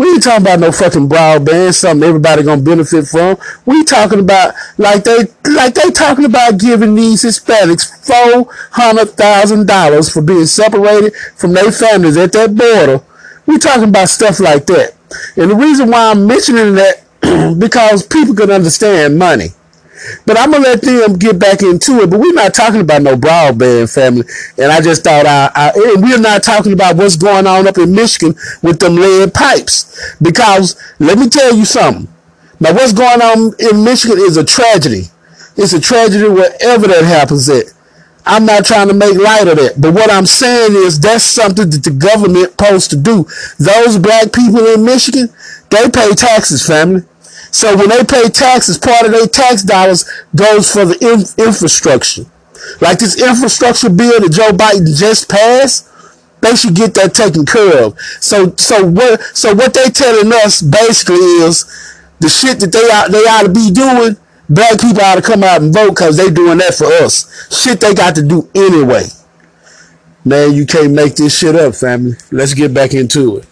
We 0.00 0.12
ain't 0.12 0.22
talking 0.22 0.46
about 0.46 0.60
no 0.60 0.72
fucking 0.72 1.08
broadband, 1.08 1.74
something 1.74 2.08
everybody 2.08 2.42
gonna 2.42 2.62
benefit 2.62 3.06
from. 3.06 3.36
We 3.66 3.84
talking 3.84 4.20
about 4.20 4.54
like 4.78 5.04
they 5.04 5.18
like 5.44 5.74
they 5.74 5.90
talking 5.90 6.24
about 6.24 6.58
giving 6.58 6.94
these 6.94 7.22
Hispanics 7.22 7.84
four 8.06 8.52
hundred 8.70 9.10
thousand 9.10 9.66
dollars 9.66 10.10
for 10.10 10.22
being 10.22 10.46
separated 10.46 11.14
from 11.36 11.52
their 11.52 11.70
families 11.70 12.16
at 12.16 12.32
that 12.32 12.56
border 12.56 13.04
we 13.50 13.58
talking 13.58 13.88
about 13.88 14.08
stuff 14.08 14.38
like 14.38 14.66
that. 14.66 14.94
And 15.36 15.50
the 15.50 15.56
reason 15.56 15.90
why 15.90 16.10
I'm 16.10 16.26
mentioning 16.26 16.76
that 16.76 17.02
because 17.58 18.06
people 18.06 18.34
can 18.34 18.50
understand 18.50 19.18
money. 19.18 19.48
But 20.26 20.38
I'm 20.38 20.50
gonna 20.50 20.64
let 20.64 20.82
them 20.82 21.18
get 21.18 21.38
back 21.38 21.62
into 21.62 22.00
it. 22.00 22.10
But 22.10 22.20
we're 22.20 22.32
not 22.32 22.54
talking 22.54 22.80
about 22.80 23.02
no 23.02 23.16
broadband 23.16 23.92
family. 23.92 24.24
And 24.58 24.72
I 24.72 24.80
just 24.80 25.04
thought 25.04 25.26
I, 25.26 25.50
I 25.54 25.72
and 25.74 26.02
we're 26.02 26.20
not 26.20 26.42
talking 26.42 26.72
about 26.72 26.96
what's 26.96 27.16
going 27.16 27.46
on 27.46 27.66
up 27.66 27.78
in 27.78 27.94
Michigan 27.94 28.34
with 28.62 28.80
them 28.80 28.96
lead 28.96 29.34
pipes. 29.34 30.16
Because 30.20 30.80
let 30.98 31.18
me 31.18 31.28
tell 31.28 31.54
you 31.54 31.64
something. 31.64 32.08
Now 32.60 32.74
what's 32.74 32.92
going 32.92 33.22
on 33.22 33.54
in 33.58 33.84
Michigan 33.84 34.18
is 34.18 34.36
a 34.36 34.44
tragedy. 34.44 35.04
It's 35.56 35.72
a 35.72 35.80
tragedy 35.80 36.28
wherever 36.28 36.86
that 36.86 37.04
happens 37.04 37.48
at. 37.48 37.64
I'm 38.26 38.44
not 38.44 38.64
trying 38.64 38.88
to 38.88 38.94
make 38.94 39.16
light 39.16 39.48
of 39.48 39.56
that. 39.56 39.80
But 39.80 39.94
what 39.94 40.10
I'm 40.10 40.26
saying 40.26 40.72
is 40.74 41.00
that's 41.00 41.24
something 41.24 41.70
that 41.70 41.82
the 41.82 41.90
government 41.90 42.50
supposed 42.50 42.90
to 42.90 42.96
do. 42.96 43.26
Those 43.58 43.98
black 43.98 44.32
people 44.32 44.66
in 44.66 44.84
Michigan, 44.84 45.28
they 45.70 45.88
pay 45.88 46.12
taxes, 46.14 46.66
family. 46.66 47.02
So 47.52 47.76
when 47.76 47.88
they 47.88 48.04
pay 48.04 48.28
taxes, 48.28 48.78
part 48.78 49.06
of 49.06 49.12
their 49.12 49.26
tax 49.26 49.62
dollars 49.62 50.04
goes 50.34 50.70
for 50.72 50.84
the 50.84 50.96
in- 51.00 51.44
infrastructure. 51.46 52.24
Like 52.80 52.98
this 52.98 53.20
infrastructure 53.20 53.90
bill 53.90 54.20
that 54.20 54.32
Joe 54.32 54.50
Biden 54.50 54.96
just 54.96 55.28
passed, 55.28 55.88
they 56.40 56.54
should 56.56 56.74
get 56.74 56.94
that 56.94 57.14
taken 57.14 57.44
care 57.44 57.84
of. 57.84 57.98
So 58.20 58.54
so 58.56 58.84
what 58.86 59.20
so 59.34 59.54
what 59.54 59.74
they 59.74 59.90
telling 59.90 60.32
us 60.32 60.62
basically 60.62 61.16
is 61.16 61.64
the 62.20 62.28
shit 62.28 62.60
that 62.60 62.72
they 62.72 62.78
ought, 62.78 63.10
they 63.10 63.24
ought 63.24 63.42
to 63.42 63.48
be 63.48 63.70
doing, 63.70 64.16
black 64.48 64.80
people 64.80 65.02
ought 65.02 65.16
to 65.16 65.22
come 65.22 65.42
out 65.42 65.62
and 65.62 65.72
vote 65.72 65.90
because 65.90 66.16
they 66.16 66.30
doing 66.30 66.58
that 66.58 66.74
for 66.74 66.86
us. 66.86 67.48
Shit 67.50 67.80
they 67.80 67.94
got 67.94 68.14
to 68.14 68.22
do 68.22 68.48
anyway. 68.54 69.04
Man, 70.24 70.52
you 70.52 70.66
can't 70.66 70.92
make 70.92 71.16
this 71.16 71.36
shit 71.36 71.56
up, 71.56 71.74
family. 71.74 72.12
Let's 72.30 72.52
get 72.52 72.74
back 72.74 72.92
into 72.92 73.38
it. 73.38 73.46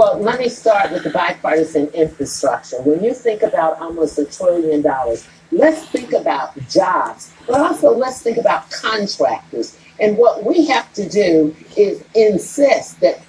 Well, 0.00 0.18
let 0.18 0.40
me 0.40 0.48
start 0.48 0.92
with 0.92 1.04
the 1.04 1.10
bipartisan 1.10 1.88
infrastructure. 1.88 2.80
When 2.80 3.04
you 3.04 3.12
think 3.12 3.42
about 3.42 3.82
almost 3.82 4.18
a 4.18 4.24
trillion 4.24 4.80
dollars, 4.80 5.28
let's 5.52 5.84
think 5.88 6.14
about 6.14 6.58
jobs, 6.70 7.30
but 7.46 7.60
also 7.60 7.94
let's 7.94 8.22
think 8.22 8.38
about 8.38 8.70
contractors. 8.70 9.76
And 10.00 10.16
what 10.16 10.42
we 10.42 10.64
have 10.68 10.90
to 10.94 11.06
do 11.06 11.54
is 11.76 12.02
insist 12.14 12.98
that. 13.00 13.20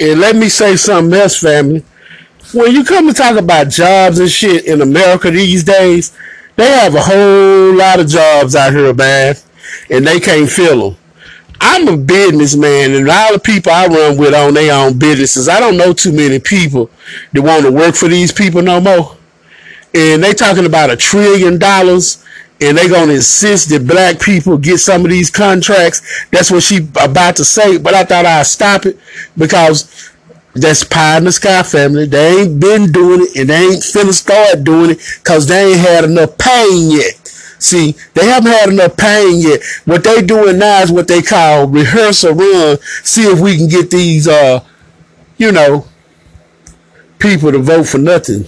And 0.00 0.18
let 0.18 0.36
me 0.36 0.48
say 0.48 0.76
something 0.76 1.12
else, 1.12 1.38
family. 1.38 1.84
When 2.54 2.72
you 2.72 2.82
come 2.82 3.08
to 3.08 3.12
talk 3.12 3.36
about 3.36 3.68
jobs 3.68 4.18
and 4.18 4.30
shit 4.30 4.64
in 4.64 4.80
America 4.80 5.30
these 5.30 5.64
days, 5.64 6.16
they 6.56 6.70
have 6.78 6.94
a 6.94 7.02
whole 7.02 7.74
lot 7.74 8.00
of 8.00 8.08
jobs 8.08 8.56
out 8.56 8.72
here, 8.72 8.94
man, 8.94 9.34
and 9.90 10.06
they 10.06 10.18
can't 10.18 10.48
fill 10.48 10.92
them. 10.92 10.98
I'm 11.60 11.88
a 11.88 11.96
businessman, 11.96 12.92
and 12.94 13.08
all 13.08 13.32
the 13.32 13.38
people 13.38 13.72
I 13.72 13.86
run 13.86 14.16
with 14.18 14.34
on 14.34 14.54
their 14.54 14.74
own 14.74 14.98
businesses. 14.98 15.48
I 15.48 15.60
don't 15.60 15.76
know 15.76 15.92
too 15.92 16.12
many 16.12 16.38
people 16.38 16.90
that 17.32 17.42
want 17.42 17.64
to 17.64 17.72
work 17.72 17.94
for 17.94 18.08
these 18.08 18.32
people 18.32 18.62
no 18.62 18.80
more. 18.80 19.16
And 19.94 20.22
they 20.22 20.34
talking 20.34 20.66
about 20.66 20.90
a 20.90 20.96
trillion 20.96 21.58
dollars, 21.58 22.24
and 22.60 22.76
they 22.76 22.88
gonna 22.88 23.14
insist 23.14 23.70
that 23.70 23.86
black 23.86 24.20
people 24.20 24.58
get 24.58 24.78
some 24.78 25.04
of 25.04 25.10
these 25.10 25.30
contracts. 25.30 26.26
That's 26.30 26.50
what 26.50 26.62
she 26.62 26.88
about 27.00 27.36
to 27.36 27.44
say. 27.44 27.78
But 27.78 27.94
I 27.94 28.04
thought 28.04 28.26
I'd 28.26 28.46
stop 28.46 28.86
it 28.86 28.98
because 29.36 30.10
that's 30.54 30.84
pie 30.84 31.18
in 31.18 31.24
the 31.24 31.32
sky 31.32 31.62
family. 31.62 32.06
They 32.06 32.40
ain't 32.42 32.60
been 32.60 32.92
doing 32.92 33.22
it, 33.22 33.36
and 33.36 33.50
they 33.50 33.64
ain't 33.64 33.82
finna 33.82 34.12
start 34.12 34.64
doing 34.64 34.90
it 34.90 35.00
because 35.22 35.46
they 35.46 35.72
ain't 35.72 35.80
had 35.80 36.04
enough 36.04 36.36
pain 36.38 36.90
yet. 36.90 37.15
See, 37.58 37.94
they 38.14 38.26
haven't 38.26 38.52
had 38.52 38.68
enough 38.70 38.96
pain 38.96 39.38
yet. 39.40 39.60
What 39.84 40.04
they 40.04 40.22
doing 40.22 40.58
now 40.58 40.82
is 40.82 40.92
what 40.92 41.08
they 41.08 41.22
call 41.22 41.66
rehearsal 41.66 42.34
run. 42.34 42.78
See 43.02 43.22
if 43.22 43.40
we 43.40 43.56
can 43.56 43.68
get 43.68 43.90
these, 43.90 44.28
uh, 44.28 44.62
you 45.38 45.52
know, 45.52 45.86
people 47.18 47.52
to 47.52 47.58
vote 47.58 47.84
for 47.84 47.98
nothing, 47.98 48.46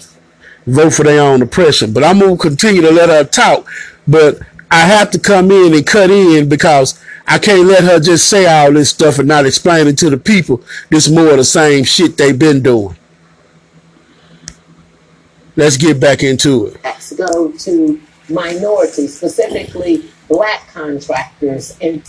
vote 0.66 0.92
for 0.92 1.04
their 1.04 1.22
own 1.22 1.42
oppression. 1.42 1.92
But 1.92 2.04
I'm 2.04 2.18
gonna 2.18 2.36
continue 2.36 2.82
to 2.82 2.90
let 2.90 3.08
her 3.08 3.24
talk. 3.24 3.68
But 4.06 4.40
I 4.70 4.80
have 4.80 5.10
to 5.12 5.18
come 5.18 5.50
in 5.50 5.74
and 5.74 5.86
cut 5.86 6.10
in 6.10 6.48
because 6.48 7.02
I 7.26 7.38
can't 7.38 7.66
let 7.66 7.84
her 7.84 8.00
just 8.00 8.28
say 8.28 8.46
all 8.46 8.72
this 8.72 8.90
stuff 8.90 9.18
and 9.18 9.28
not 9.28 9.46
explain 9.46 9.86
it 9.86 9.98
to 9.98 10.10
the 10.10 10.18
people. 10.18 10.62
This 10.90 11.08
more 11.10 11.30
of 11.30 11.36
the 11.38 11.44
same 11.44 11.84
shit 11.84 12.16
they've 12.16 12.38
been 12.38 12.62
doing. 12.62 12.96
Let's 15.56 15.76
get 15.76 15.98
back 15.98 16.22
into 16.22 16.66
it. 16.66 16.76
Let's 16.84 17.12
go 17.14 17.50
to 17.50 18.00
minorities, 18.30 19.16
specifically 19.16 20.04
black 20.28 20.68
contractors. 20.68 21.76
And 21.80 22.02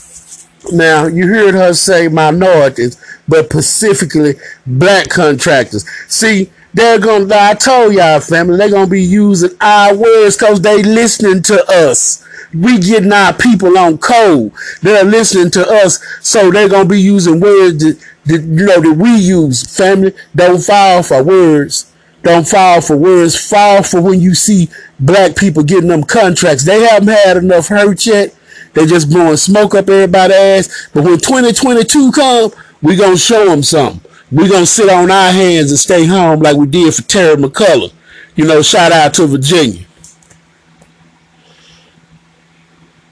now 0.72 1.08
you 1.08 1.28
heard 1.28 1.54
her 1.54 1.74
say 1.74 2.08
minorities, 2.08 3.02
but 3.28 3.46
specifically 3.46 4.36
black 4.66 5.10
contractors. 5.10 5.88
See, 6.08 6.50
they're 6.74 7.00
gonna. 7.00 7.34
I 7.36 7.56
told 7.56 7.94
y'all, 7.94 8.20
family, 8.20 8.58
they're 8.58 8.70
gonna 8.70 8.88
be 8.88 9.02
using 9.02 9.52
our 9.60 9.96
words 9.96 10.38
because 10.38 10.62
they 10.62 10.84
listening 10.84 11.42
to 11.44 11.66
us. 11.68 12.26
We 12.54 12.80
getting 12.80 13.12
our 13.12 13.34
people 13.34 13.78
on 13.78 13.98
code. 13.98 14.52
They're 14.82 15.04
listening 15.04 15.52
to 15.52 15.68
us, 15.68 16.00
so 16.22 16.52
they're 16.52 16.70
gonna 16.70 16.90
be 16.90 17.02
using 17.02 17.40
words 17.40 17.84
that, 17.84 18.00
that 18.26 18.42
you 18.42 18.66
know 18.66 18.82
that 18.82 18.98
we 18.98 19.16
use. 19.16 19.76
Family, 19.76 20.14
don't 20.36 20.62
fall 20.62 21.04
for 21.04 21.24
words. 21.24 21.92
Don't 22.22 22.48
fall 22.48 22.82
for 22.82 22.98
words. 22.98 23.50
Fall 23.50 23.84
for 23.84 24.02
when 24.02 24.20
you 24.20 24.36
see 24.36 24.70
black 25.00 25.36
people 25.36 25.64
getting 25.64 25.90
them 25.90 26.04
contracts. 26.04 26.66
They 26.66 26.82
haven't 26.82 27.10
had 27.10 27.38
enough 27.38 27.68
hurt 27.68 28.06
yet. 28.06 28.36
They 28.74 28.86
just 28.86 29.10
blowing 29.10 29.38
smoke 29.38 29.74
up 29.76 29.90
everybody's 29.90 30.36
ass. 30.36 30.90
But 30.94 31.04
when 31.04 31.18
2022 31.18 32.12
come, 32.12 32.52
we 32.82 32.96
gonna 32.96 33.18
show 33.18 33.46
them 33.46 33.64
something. 33.64 34.02
We 34.32 34.50
gonna 34.50 34.66
sit 34.66 34.90
on 34.90 35.10
our 35.10 35.32
hands 35.32 35.72
and 35.72 35.80
stay 35.80 36.06
home 36.06 36.40
like 36.42 36.56
we 36.56 36.68
did 36.68 36.94
for 36.94 37.02
Terry 37.04 37.36
McAuliffe. 37.36 37.94
You 38.36 38.46
know, 38.46 38.62
shout 38.62 38.92
out 38.92 39.14
to 39.16 39.26
Virginia. 39.28 39.86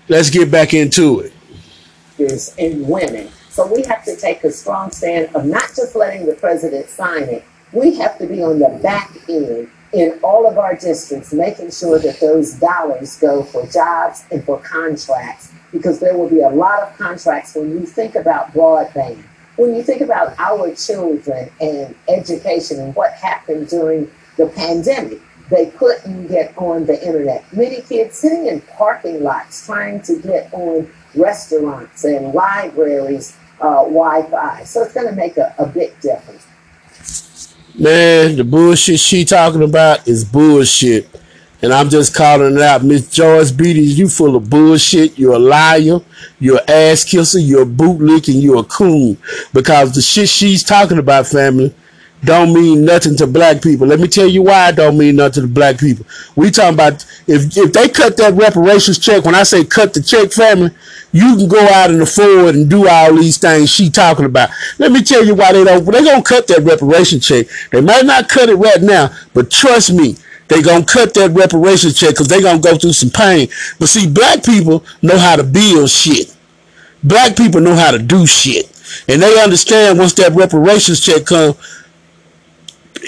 Let's 0.10 0.30
get 0.30 0.52
back 0.52 0.74
into 0.74 1.22
it. 1.22 1.34
And 2.58 2.88
women. 2.88 3.30
So 3.50 3.66
we 3.74 3.84
have 3.84 4.06
to 4.06 4.16
take 4.16 4.44
a 4.44 4.52
strong 4.52 4.92
stand 4.92 5.36
of 5.36 5.46
not 5.46 5.70
just 5.76 5.96
letting 5.96 6.26
the 6.26 6.34
president 6.34 6.90
sign 6.90 7.24
it. 7.24 7.44
We 7.74 7.96
have 7.96 8.18
to 8.20 8.28
be 8.28 8.42
on 8.42 8.60
the 8.60 8.80
back 8.82 9.12
end 9.30 9.70
in 9.94 10.20
all 10.22 10.48
of 10.48 10.58
our 10.58 10.76
districts, 10.76 11.34
making 11.34 11.72
sure 11.72 12.00
that 12.00 12.20
those 12.20 12.54
dollars 12.54 13.18
go 13.18 13.44
for 13.44 13.66
jobs 13.68 14.26
and 14.32 14.44
for 14.44 14.60
contracts, 14.60 15.52
because 15.72 16.00
there 16.00 16.18
will 16.18 16.30
be 16.30 16.42
a 16.42 16.50
lot 16.50 16.82
of 16.82 16.98
contracts 16.98 17.56
when 17.56 17.72
you 17.72 17.86
think 17.86 18.16
about 18.16 18.54
broadband. 18.54 19.22
When 19.56 19.76
you 19.76 19.84
think 19.84 20.02
about 20.02 20.38
our 20.40 20.74
children 20.76 21.50
and 21.60 21.96
education 22.08 22.80
and 22.80 22.96
what 22.96 23.14
happened 23.14 23.70
during 23.70 24.12
the 24.38 24.48
pandemic, 24.48 25.20
they 25.50 25.68
couldn't 25.68 26.28
get 26.28 26.58
on 26.58 26.86
the 26.86 27.06
internet. 27.06 27.44
Many 27.54 27.82
kids 27.82 28.18
sitting 28.18 28.48
in 28.48 28.62
parking 28.62 29.24
lots 29.24 29.66
trying 29.66 30.02
to 30.04 30.20
get 30.22 30.54
on 30.54 30.92
restaurants 31.16 32.04
and 32.04 32.34
libraries 32.34 33.36
uh, 33.60 33.84
Wi-Fi. 33.84 34.64
So 34.64 34.84
it's 34.84 34.94
going 34.94 35.08
to 35.08 35.16
make 35.16 35.38
a, 35.38 35.56
a 35.58 35.66
big 35.66 36.00
difference. 36.02 36.47
Man, 37.80 38.38
the 38.38 38.44
bullshit 38.44 39.00
she 39.00 39.24
talking 39.24 39.62
about 39.62 40.08
is 40.08 40.26
bullshit. 40.26 41.08
And 41.62 41.72
I'm 41.72 41.90
just 41.90 42.16
calling 42.16 42.56
it 42.56 42.62
out. 42.62 42.84
Miss 42.84 43.08
Joyce 43.08 43.52
Beatty, 43.52 43.82
you 43.82 44.10
full 44.10 44.36
of 44.36 44.50
bullshit. 44.50 45.20
You're 45.20 45.36
a 45.36 45.40
liar. 45.40 46.00
You're 46.40 46.58
an 46.58 46.70
ass 46.70 47.04
kisser. 47.04 47.38
You're 47.38 47.62
a 47.62 47.66
bootlick 47.68 48.34
and 48.34 48.42
you're 48.42 48.62
a 48.62 48.64
coon. 48.64 49.18
Because 49.54 49.94
the 49.94 50.02
shit 50.02 50.28
she's 50.28 50.64
talking 50.64 50.98
about, 50.98 51.28
family, 51.28 51.72
don't 52.24 52.54
mean 52.54 52.84
nothing 52.84 53.16
to 53.18 53.28
black 53.28 53.62
people. 53.62 53.88
Let 53.88 54.00
me 54.00 54.08
tell 54.08 54.28
you 54.28 54.44
why 54.44 54.70
it 54.70 54.76
don't 54.76 54.98
mean 54.98 55.18
nothing 55.18 55.44
to 55.44 55.48
black 55.48 55.78
people. 55.78 56.06
We 56.36 56.52
talking 56.52 56.74
about 56.74 57.06
if 57.28 57.56
if 57.56 57.74
they 57.74 57.90
cut 57.90 58.18
that 58.18 58.34
reparations 58.34 59.00
check, 59.00 59.24
when 59.24 59.36
I 59.36 59.44
say 59.44 59.64
cut 59.64 59.94
the 59.94 60.02
check, 60.02 60.32
family, 60.32 60.72
you 61.12 61.36
can 61.38 61.48
go 61.48 61.60
out 61.68 61.90
and 61.92 62.02
afford 62.02 62.56
and 62.56 62.70
do 62.70 62.88
all 62.88 63.16
these 63.16 63.38
things 63.38 63.70
she 63.70 63.90
talking 63.90 64.26
about. 64.26 64.50
Let 64.78 64.92
me 64.92 65.04
tell 65.04 65.24
you 65.26 65.36
why 65.36 65.54
they 65.54 65.64
don't. 65.64 65.86
They 65.86 66.04
gonna 66.04 66.24
cut 66.24 66.48
that 66.48 66.64
reparation 66.64 67.20
check. 67.20 67.48
They 67.72 67.82
might 67.82 68.06
not 68.06 68.30
cut 68.30 68.50
it 68.50 68.56
right 68.56 68.82
now, 68.82 69.12
but 69.34 69.52
trust 69.52 69.94
me, 69.94 70.16
they 70.48 70.62
gonna 70.62 70.86
cut 70.86 71.14
that 71.14 71.32
reparation 71.32 71.92
check 71.92 72.12
because 72.12 72.28
they 72.28 72.42
gonna 72.42 72.60
go 72.60 72.78
through 72.78 72.94
some 72.94 73.10
pain. 73.10 73.48
But 73.80 73.90
see, 73.90 74.08
black 74.08 74.44
people 74.44 74.84
know 75.02 75.18
how 75.18 75.36
to 75.36 75.44
build 75.44 75.90
shit. 75.90 76.36
Black 77.04 77.38
people 77.38 77.62
know 77.62 77.76
how 77.76 77.92
to 77.92 78.00
do 78.00 78.26
shit, 78.26 78.66
and 79.08 79.22
they 79.22 79.42
understand 79.42 80.00
once 80.00 80.14
that 80.14 80.34
reparations 80.34 81.00
check 81.00 81.26
come, 81.26 81.56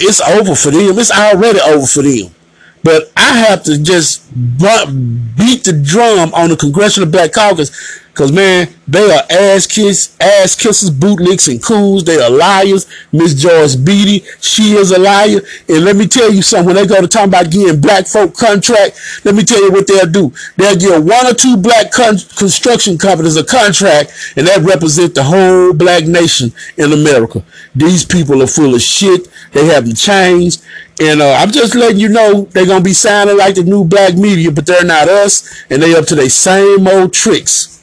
it's 0.00 0.20
over 0.20 0.54
for 0.54 0.70
them. 0.70 0.98
It's 0.98 1.10
already 1.10 1.60
over 1.60 1.86
for 1.86 2.02
them. 2.02 2.34
But 2.82 3.12
I 3.16 3.36
have 3.36 3.62
to 3.64 3.78
just 3.78 4.30
beat 4.34 5.64
the 5.64 5.82
drum 5.84 6.32
on 6.34 6.50
the 6.50 6.56
Congressional 6.56 7.10
Black 7.10 7.32
Caucus 7.32 8.00
because, 8.10 8.32
man, 8.32 8.68
they 8.88 9.10
are 9.10 9.22
ass 9.30 9.66
kiss, 9.66 10.16
ass 10.20 10.56
kissers, 10.56 10.90
bootlicks, 10.90 11.48
and 11.48 11.62
cools. 11.62 12.04
They 12.04 12.20
are 12.20 12.28
liars. 12.28 12.86
Miss 13.12 13.34
Joyce 13.34 13.76
Beatty, 13.76 14.26
she 14.40 14.72
is 14.72 14.90
a 14.90 14.98
liar. 14.98 15.40
And 15.68 15.84
let 15.84 15.96
me 15.96 16.06
tell 16.06 16.32
you 16.32 16.42
something. 16.42 16.66
When 16.66 16.76
they 16.76 16.86
go 16.86 17.00
to 17.00 17.08
talk 17.08 17.28
about 17.28 17.50
getting 17.50 17.80
black 17.80 18.06
folk 18.06 18.34
contract, 18.34 19.00
let 19.24 19.34
me 19.34 19.44
tell 19.44 19.62
you 19.62 19.70
what 19.70 19.86
they'll 19.86 20.10
do. 20.10 20.32
They'll 20.56 20.76
give 20.76 21.04
one 21.04 21.26
or 21.26 21.34
two 21.34 21.56
black 21.56 21.92
con 21.92 22.18
construction 22.36 22.98
companies 22.98 23.36
a 23.36 23.44
contract, 23.44 24.12
and 24.36 24.46
that 24.46 24.62
represent 24.62 25.14
the 25.14 25.22
whole 25.22 25.72
black 25.72 26.04
nation 26.04 26.52
in 26.76 26.92
America. 26.92 27.44
These 27.74 28.04
people 28.04 28.42
are 28.42 28.48
full 28.48 28.74
of 28.74 28.82
shit. 28.82 29.28
They 29.52 29.66
haven't 29.66 29.96
changed. 29.96 30.62
And 31.00 31.22
uh, 31.22 31.32
I'm 31.32 31.50
just 31.50 31.74
letting 31.74 31.98
you 31.98 32.10
know 32.10 32.42
they're 32.50 32.66
going 32.66 32.82
to 32.82 32.84
be 32.84 32.92
sounding 32.92 33.38
like 33.38 33.54
the 33.54 33.64
new 33.64 33.84
black 33.84 34.16
media, 34.16 34.52
but 34.52 34.66
they're 34.66 34.84
not 34.84 35.08
us, 35.08 35.64
and 35.70 35.82
they 35.82 35.94
up 35.94 36.04
to 36.06 36.14
their 36.14 36.28
same 36.28 36.86
old 36.86 37.14
tricks. 37.14 37.82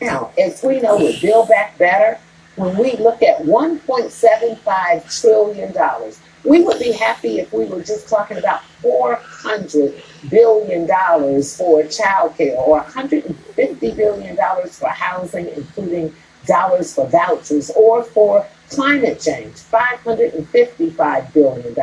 Now, 0.00 0.30
as 0.38 0.62
we 0.62 0.80
know 0.80 0.96
with 0.96 1.20
Build 1.20 1.48
Back 1.48 1.76
Better, 1.76 2.18
when 2.56 2.78
we 2.78 2.92
look 2.92 3.22
at 3.22 3.42
$1.75 3.42 5.20
trillion, 5.20 6.12
we 6.44 6.62
would 6.62 6.78
be 6.78 6.92
happy 6.92 7.40
if 7.40 7.52
we 7.52 7.66
were 7.66 7.82
just 7.82 8.08
talking 8.08 8.38
about 8.38 8.62
$400 8.82 10.30
billion 10.30 10.86
for 10.86 11.82
childcare 11.82 12.56
or 12.56 12.80
$150 12.82 13.96
billion 13.96 14.36
for 14.68 14.88
housing, 14.88 15.48
including 15.48 16.14
dollars 16.48 16.92
for 16.92 17.06
vouchers 17.06 17.70
or 17.76 18.02
for 18.02 18.44
climate 18.70 19.20
change, 19.20 19.54
$555 19.54 21.32
billion. 21.32 21.76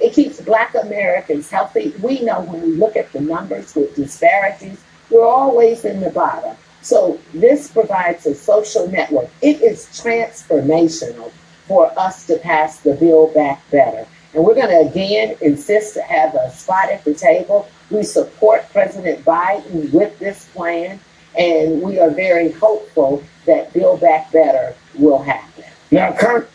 It 0.00 0.12
keeps 0.14 0.40
black 0.40 0.74
Americans 0.74 1.50
healthy. 1.50 1.94
We 2.02 2.22
know 2.22 2.40
when 2.40 2.62
we 2.62 2.72
look 2.72 2.96
at 2.96 3.12
the 3.12 3.20
numbers 3.20 3.74
with 3.74 3.94
disparities, 3.94 4.82
we're 5.10 5.26
always 5.26 5.84
in 5.84 6.00
the 6.00 6.10
bottom. 6.10 6.56
So 6.80 7.18
this 7.32 7.70
provides 7.70 8.26
a 8.26 8.34
social 8.34 8.88
network. 8.88 9.30
It 9.40 9.62
is 9.62 9.86
transformational 9.86 11.30
for 11.66 11.96
us 11.98 12.26
to 12.26 12.36
pass 12.38 12.80
the 12.80 12.94
bill 12.94 13.28
back 13.28 13.62
better. 13.70 14.06
And 14.34 14.44
we're 14.44 14.54
going 14.54 14.68
to 14.68 14.90
again 14.90 15.36
insist 15.40 15.94
to 15.94 16.02
have 16.02 16.34
a 16.34 16.50
spot 16.50 16.90
at 16.90 17.04
the 17.04 17.14
table. 17.14 17.68
We 17.90 18.02
support 18.02 18.68
President 18.72 19.24
Biden 19.24 19.92
with 19.92 20.18
this 20.18 20.46
plan, 20.46 20.98
and 21.38 21.82
we 21.82 21.98
are 21.98 22.10
very 22.10 22.50
hopeful 22.52 23.22
that 23.46 23.72
Build 23.72 24.00
Back 24.00 24.30
Better 24.32 24.74
will 24.98 25.22
happen. 25.22 25.64
Now, 25.90 26.12
Kirk, 26.12 26.50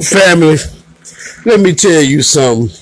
Family, 0.00 0.56
let 1.44 1.60
me 1.60 1.74
tell 1.74 2.02
you 2.02 2.22
something. 2.22 2.74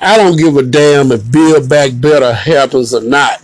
I 0.00 0.16
don't 0.16 0.36
give 0.36 0.56
a 0.56 0.62
damn 0.62 1.12
if 1.12 1.30
Build 1.30 1.68
Back 1.68 1.90
Better 1.94 2.32
happens 2.32 2.94
or 2.94 3.02
not. 3.02 3.42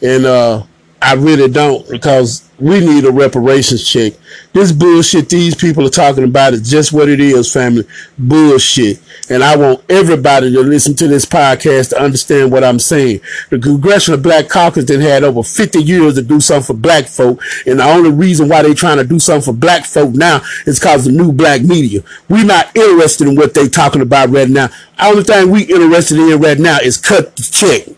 And 0.00 0.24
uh, 0.24 0.64
I 1.08 1.14
really 1.14 1.48
don't 1.48 1.88
because 1.88 2.46
we 2.58 2.80
need 2.80 3.06
a 3.06 3.10
reparations 3.10 3.88
check. 3.88 4.12
This 4.52 4.72
bullshit 4.72 5.30
these 5.30 5.54
people 5.54 5.86
are 5.86 5.88
talking 5.90 6.24
about 6.24 6.52
is 6.52 6.68
just 6.68 6.92
what 6.92 7.08
it 7.08 7.18
is, 7.18 7.50
family. 7.50 7.84
Bullshit. 8.18 9.00
And 9.30 9.42
I 9.42 9.56
want 9.56 9.82
everybody 9.88 10.52
to 10.52 10.60
listen 10.60 10.94
to 10.96 11.08
this 11.08 11.24
podcast 11.24 11.90
to 11.90 12.02
understand 12.02 12.52
what 12.52 12.62
I'm 12.62 12.78
saying. 12.78 13.20
The 13.48 13.58
Congressional 13.58 14.20
Black 14.20 14.50
Caucus 14.50 14.84
then 14.84 15.00
had 15.00 15.24
over 15.24 15.42
50 15.42 15.82
years 15.82 16.16
to 16.16 16.22
do 16.22 16.40
something 16.40 16.74
for 16.74 16.78
black 16.78 17.06
folk. 17.06 17.40
And 17.66 17.80
the 17.80 17.84
only 17.84 18.10
reason 18.10 18.50
why 18.50 18.60
they 18.60 18.74
trying 18.74 18.98
to 18.98 19.04
do 19.04 19.18
something 19.18 19.54
for 19.54 19.58
black 19.58 19.86
folk 19.86 20.12
now 20.12 20.42
is 20.66 20.78
because 20.78 21.06
the 21.06 21.12
new 21.12 21.32
black 21.32 21.62
media. 21.62 22.02
We're 22.28 22.44
not 22.44 22.76
interested 22.76 23.28
in 23.28 23.34
what 23.34 23.54
they 23.54 23.66
talking 23.70 24.02
about 24.02 24.28
right 24.28 24.50
now. 24.50 24.66
The 24.98 25.06
only 25.06 25.24
thing 25.24 25.50
we 25.50 25.62
interested 25.62 26.18
in 26.18 26.38
right 26.38 26.58
now 26.58 26.80
is 26.82 26.98
cut 26.98 27.34
the 27.34 27.48
check. 27.50 27.96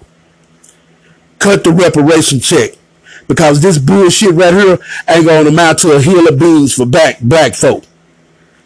Cut 1.41 1.65
the 1.65 1.73
reparation 1.73 2.39
check 2.39 2.77
because 3.31 3.61
this 3.61 3.79
bullshit 3.79 4.35
right 4.35 4.53
here 4.53 4.77
ain't 5.09 5.25
gonna 5.25 5.51
amount 5.51 5.79
to 5.79 5.93
a 5.93 6.01
hill 6.03 6.27
of 6.27 6.37
beans 6.37 6.75
for 6.75 6.85
black 6.85 7.21
black 7.21 7.55
folk. 7.55 7.85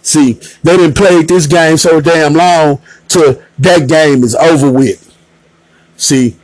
See, 0.00 0.40
they 0.62 0.79
didn't 0.79 0.96
play 0.96 1.22
this 1.22 1.46
game 1.46 1.77
so 1.77 2.00
damn 2.00 2.33
long 2.33 2.81
till 3.07 3.42
that 3.59 3.87
game 3.87 4.24
is 4.24 4.35
over 4.35 4.72
with. 4.72 5.14
See, 5.98 6.37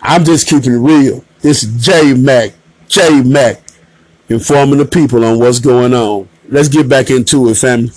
I'm 0.00 0.24
just 0.24 0.48
keeping 0.48 0.74
it 0.74 0.78
real. 0.78 1.24
This 1.40 1.64
is 1.64 1.84
J 1.84 2.14
Mac, 2.14 2.52
J 2.86 3.22
Mac, 3.22 3.60
informing 4.28 4.78
the 4.78 4.84
people 4.84 5.24
on 5.24 5.40
what's 5.40 5.58
going 5.58 5.94
on. 5.94 6.28
Let's 6.48 6.68
get 6.68 6.88
back 6.88 7.10
into 7.10 7.48
it, 7.48 7.56
family. 7.56 7.90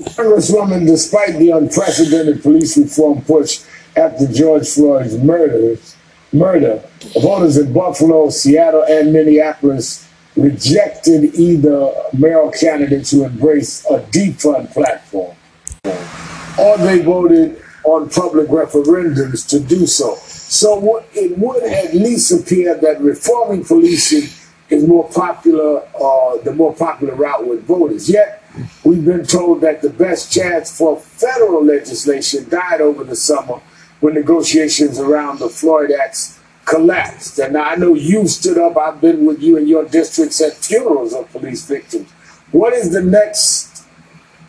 Congresswoman, 0.00 0.86
despite 0.86 1.38
the 1.38 1.52
unprecedented 1.52 2.42
police 2.42 2.76
reform 2.76 3.22
push 3.22 3.60
after 3.98 4.28
George 4.32 4.68
Floyd's 4.68 5.18
murders, 5.18 5.96
murder, 6.32 6.82
voters 7.20 7.56
in 7.56 7.72
Buffalo, 7.72 8.30
Seattle, 8.30 8.84
and 8.88 9.12
Minneapolis 9.12 10.08
rejected 10.36 11.34
either 11.34 11.92
mayoral 12.12 12.52
candidates 12.52 13.10
who 13.10 13.24
embrace 13.24 13.84
a 13.86 13.98
defund 14.12 14.72
platform, 14.72 15.36
or 15.84 16.78
they 16.78 17.02
voted 17.02 17.60
on 17.84 18.08
public 18.08 18.46
referendums 18.48 19.48
to 19.48 19.58
do 19.58 19.84
so. 19.86 20.14
So 20.14 21.04
it 21.12 21.36
would 21.36 21.62
at 21.64 21.94
least 21.94 22.30
appear 22.30 22.76
that 22.76 23.00
reforming 23.00 23.64
policing 23.64 24.30
is 24.70 24.86
more 24.86 25.08
popular, 25.10 25.82
uh, 26.00 26.36
the 26.44 26.54
more 26.54 26.74
popular 26.74 27.14
route 27.14 27.46
with 27.46 27.64
voters. 27.64 28.08
Yet, 28.08 28.44
we've 28.84 29.04
been 29.04 29.24
told 29.24 29.62
that 29.62 29.82
the 29.82 29.90
best 29.90 30.30
chance 30.30 30.76
for 30.76 30.98
federal 31.00 31.64
legislation 31.64 32.48
died 32.48 32.80
over 32.80 33.02
the 33.02 33.16
summer 33.16 33.60
when 34.00 34.14
negotiations 34.14 34.98
around 34.98 35.38
the 35.38 35.48
Floyd 35.48 35.90
Acts 35.90 36.38
collapsed. 36.64 37.38
And 37.38 37.56
I 37.56 37.74
know 37.76 37.94
you 37.94 38.28
stood 38.28 38.58
up, 38.58 38.76
I've 38.76 39.00
been 39.00 39.24
with 39.24 39.42
you 39.42 39.56
in 39.56 39.66
your 39.66 39.84
districts 39.84 40.40
at 40.40 40.52
funerals 40.54 41.14
of 41.14 41.30
police 41.32 41.66
victims. 41.66 42.10
What 42.52 42.72
is 42.72 42.92
the 42.92 43.02
next 43.02 43.86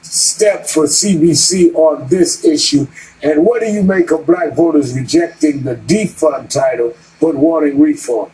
step 0.01 0.67
for 0.67 0.85
CBC 0.85 1.73
on 1.75 2.07
this 2.09 2.45
issue? 2.45 2.87
And 3.21 3.45
what 3.45 3.61
do 3.61 3.67
you 3.67 3.83
make 3.83 4.11
of 4.11 4.25
black 4.25 4.53
voters 4.53 4.93
rejecting 4.93 5.63
the 5.63 5.75
defund 5.75 6.49
title 6.49 6.93
but 7.19 7.35
wanting 7.35 7.79
reform? 7.79 8.31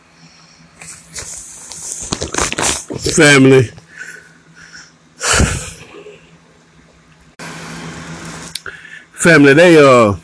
Family. 3.16 3.70
Family, 9.14 9.54
they 9.54 9.76
uh 9.78 10.16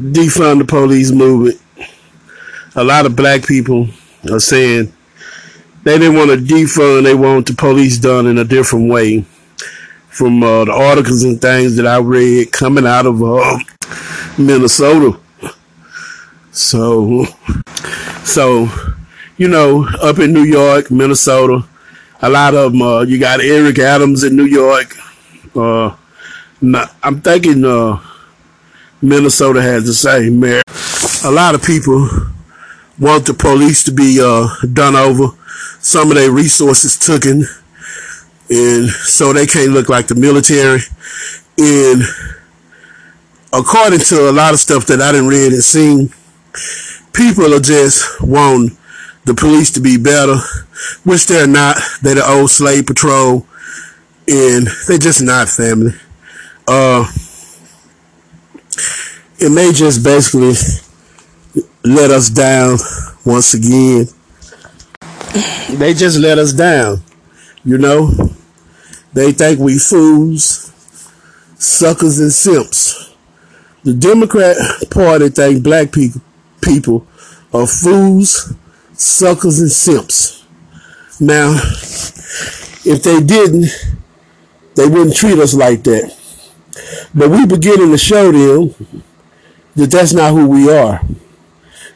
defund 0.00 0.58
the 0.58 0.64
police 0.64 1.12
movement. 1.12 1.60
A 2.74 2.82
lot 2.82 3.06
of 3.06 3.14
black 3.14 3.46
people 3.46 3.88
are 4.30 4.40
saying 4.40 4.92
they 5.82 5.98
didn't 5.98 6.16
want 6.16 6.30
to 6.30 6.36
defund, 6.36 7.04
they 7.04 7.14
want 7.14 7.46
the 7.46 7.54
police 7.54 7.98
done 7.98 8.26
in 8.26 8.38
a 8.38 8.44
different 8.44 8.90
way. 8.90 9.24
From 10.08 10.42
uh, 10.42 10.64
the 10.64 10.72
articles 10.72 11.22
and 11.22 11.40
things 11.40 11.76
that 11.76 11.86
I 11.86 11.98
read 11.98 12.50
coming 12.52 12.86
out 12.86 13.06
of 13.06 13.22
uh, 13.22 13.58
Minnesota. 14.36 15.18
So, 16.50 17.24
so, 18.24 18.68
you 19.36 19.48
know, 19.48 19.86
up 20.02 20.18
in 20.18 20.32
New 20.32 20.42
York, 20.42 20.90
Minnesota, 20.90 21.64
a 22.20 22.28
lot 22.28 22.54
of 22.54 22.72
them, 22.72 22.82
uh, 22.82 23.00
you 23.02 23.18
got 23.18 23.40
Eric 23.40 23.78
Adams 23.78 24.24
in 24.24 24.36
New 24.36 24.44
York. 24.44 24.96
Uh, 25.54 25.94
I'm 27.02 27.20
thinking, 27.22 27.64
uh, 27.64 28.00
Minnesota 29.02 29.62
has 29.62 29.84
the 29.84 29.94
same. 29.94 30.42
A 31.24 31.30
lot 31.30 31.54
of 31.54 31.62
people 31.62 32.08
want 32.98 33.26
the 33.26 33.34
police 33.34 33.82
to 33.84 33.92
be 33.92 34.20
uh, 34.22 34.48
done 34.72 34.94
over, 34.94 35.28
some 35.80 36.10
of 36.10 36.16
their 36.16 36.30
resources 36.30 36.98
taken, 36.98 37.44
and 38.50 38.88
so 38.88 39.32
they 39.32 39.46
can't 39.46 39.72
look 39.72 39.88
like 39.88 40.06
the 40.06 40.14
military. 40.14 40.80
And 41.56 42.02
according 43.52 44.00
to 44.00 44.30
a 44.30 44.32
lot 44.32 44.52
of 44.52 44.60
stuff 44.60 44.86
that 44.86 45.00
I 45.00 45.12
didn't 45.12 45.28
read 45.28 45.52
and 45.52 45.64
seen, 45.64 46.10
people 47.12 47.54
are 47.54 47.60
just 47.60 48.20
want 48.20 48.72
the 49.24 49.34
police 49.34 49.70
to 49.72 49.80
be 49.80 49.96
better, 49.96 50.36
which 51.04 51.26
they're 51.26 51.46
not. 51.46 51.76
They're 52.02 52.16
the 52.16 52.28
old 52.28 52.50
slave 52.50 52.86
patrol, 52.86 53.46
and 54.28 54.66
they're 54.86 54.98
just 54.98 55.22
not 55.22 55.48
family. 55.48 55.92
Uh, 56.68 57.10
it 59.40 59.50
may 59.50 59.72
just 59.72 60.04
basically 60.04 60.52
let 61.82 62.10
us 62.10 62.28
down 62.28 62.76
once 63.24 63.54
again. 63.54 64.06
They 65.78 65.94
just 65.94 66.18
let 66.18 66.38
us 66.38 66.52
down, 66.52 66.98
you 67.64 67.78
know. 67.78 68.10
They 69.14 69.32
think 69.32 69.58
we 69.58 69.78
fools, 69.78 70.72
suckers, 71.58 72.18
and 72.18 72.32
simps. 72.32 73.14
The 73.82 73.94
Democrat 73.94 74.56
Party 74.90 75.30
think 75.30 75.62
black 75.62 75.90
people 75.90 76.20
people 76.60 77.06
are 77.54 77.66
fools, 77.66 78.54
suckers, 78.92 79.60
and 79.60 79.70
simps. 79.70 80.44
Now, 81.18 81.52
if 82.84 83.02
they 83.02 83.20
didn't, 83.20 83.68
they 84.74 84.86
wouldn't 84.86 85.16
treat 85.16 85.38
us 85.38 85.54
like 85.54 85.82
that. 85.84 86.14
But 87.14 87.30
we 87.30 87.46
beginning 87.46 87.90
to 87.90 87.98
show 87.98 88.30
them 88.30 88.74
that 89.80 89.90
that's 89.90 90.12
not 90.12 90.32
who 90.32 90.46
we 90.46 90.70
are. 90.70 91.00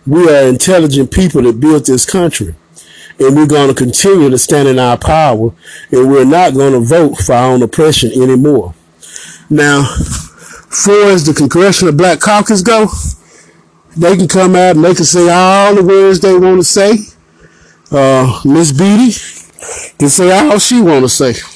We 0.07 0.29
are 0.29 0.49
intelligent 0.49 1.11
people 1.11 1.43
that 1.43 1.61
built 1.61 1.87
this 1.87 2.05
country. 2.05 2.55
And 3.19 3.37
we're 3.37 3.47
going 3.47 3.69
to 3.69 3.75
continue 3.75 4.29
to 4.31 4.39
stand 4.39 4.69
in 4.69 4.79
our 4.79 4.97
power. 4.97 5.53
And 5.93 6.11
we're 6.11 6.25
not 6.25 6.55
going 6.55 6.73
to 6.73 6.81
vote 6.81 7.19
for 7.19 7.35
our 7.35 7.53
own 7.53 7.63
oppression 7.63 8.11
anymore. 8.11 8.75
Now, 9.51 9.85
far 9.85 11.11
as 11.11 11.25
the 11.27 11.35
Congressional 11.35 11.95
Black 11.95 12.21
Caucus 12.21 12.63
go, 12.63 12.89
they 13.97 14.17
can 14.17 14.29
come 14.29 14.57
out 14.57 14.77
and 14.77 14.85
they 14.85 14.95
can 14.95 15.05
say 15.05 15.29
all 15.29 15.75
the 15.75 15.85
words 15.85 16.21
they 16.21 16.37
want 16.37 16.59
to 16.61 16.65
say. 16.65 16.99
Uh, 17.91 18.41
Miss 18.45 18.73
Beatty 18.73 19.13
can 19.99 20.09
say 20.09 20.33
all 20.33 20.59
she 20.59 20.81
want 20.81 21.05
to 21.05 21.09
say. 21.09 21.54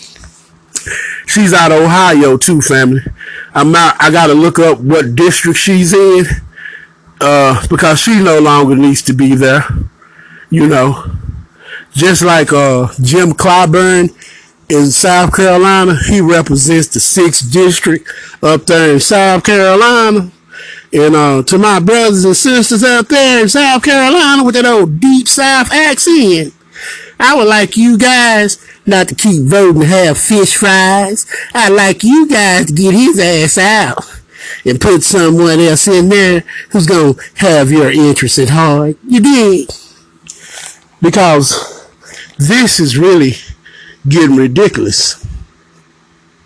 She's 1.28 1.52
out 1.52 1.72
of 1.72 1.82
Ohio 1.82 2.38
too, 2.38 2.60
family. 2.60 3.02
I'm 3.54 3.70
not. 3.70 3.96
I 4.00 4.10
gotta 4.10 4.34
look 4.34 4.58
up 4.58 4.80
what 4.80 5.14
district 5.14 5.58
she's 5.58 5.92
in, 5.92 6.24
uh, 7.20 7.66
because 7.68 8.00
she 8.00 8.22
no 8.22 8.38
longer 8.38 8.74
needs 8.74 9.02
to 9.02 9.12
be 9.12 9.34
there. 9.34 9.64
You 10.50 10.66
know, 10.66 11.04
just 11.92 12.22
like 12.22 12.52
uh, 12.52 12.88
Jim 13.02 13.32
Clyburn 13.32 14.08
in 14.70 14.86
South 14.86 15.34
Carolina, 15.36 15.98
he 16.08 16.20
represents 16.20 16.88
the 16.88 17.00
sixth 17.00 17.52
district 17.52 18.10
up 18.42 18.64
there 18.64 18.94
in 18.94 19.00
South 19.00 19.44
Carolina. 19.44 20.30
And 20.90 21.14
uh, 21.14 21.42
to 21.42 21.58
my 21.58 21.80
brothers 21.80 22.24
and 22.24 22.34
sisters 22.34 22.82
out 22.82 23.08
there 23.08 23.42
in 23.42 23.48
South 23.50 23.82
Carolina 23.82 24.42
with 24.42 24.54
that 24.54 24.64
old 24.64 24.98
deep 24.98 25.28
South 25.28 25.70
accent, 25.70 26.54
I 27.20 27.34
would 27.34 27.48
like 27.48 27.76
you 27.76 27.98
guys 27.98 28.64
not 28.86 29.08
to 29.08 29.14
keep 29.14 29.42
voting 29.42 29.82
to 29.82 29.86
have 29.86 30.18
fish 30.18 30.56
fries. 30.56 31.26
I'd 31.52 31.70
like 31.70 32.04
you 32.04 32.28
guys 32.28 32.66
to 32.66 32.72
get 32.72 32.94
his 32.94 33.18
ass 33.18 33.58
out. 33.58 34.04
and 34.64 34.80
put 34.80 35.02
someone 35.02 35.60
else 35.60 35.88
in 35.88 36.08
there 36.08 36.44
who's 36.70 36.86
going 36.86 37.14
to 37.14 37.20
have 37.36 37.70
your 37.70 37.90
interest 37.90 38.38
at 38.38 38.48
heart. 38.50 38.96
You 39.06 39.20
did. 39.20 39.70
Because 41.00 41.86
this 42.38 42.80
is 42.80 42.96
really 42.96 43.32
getting 44.08 44.36
ridiculous. 44.36 45.24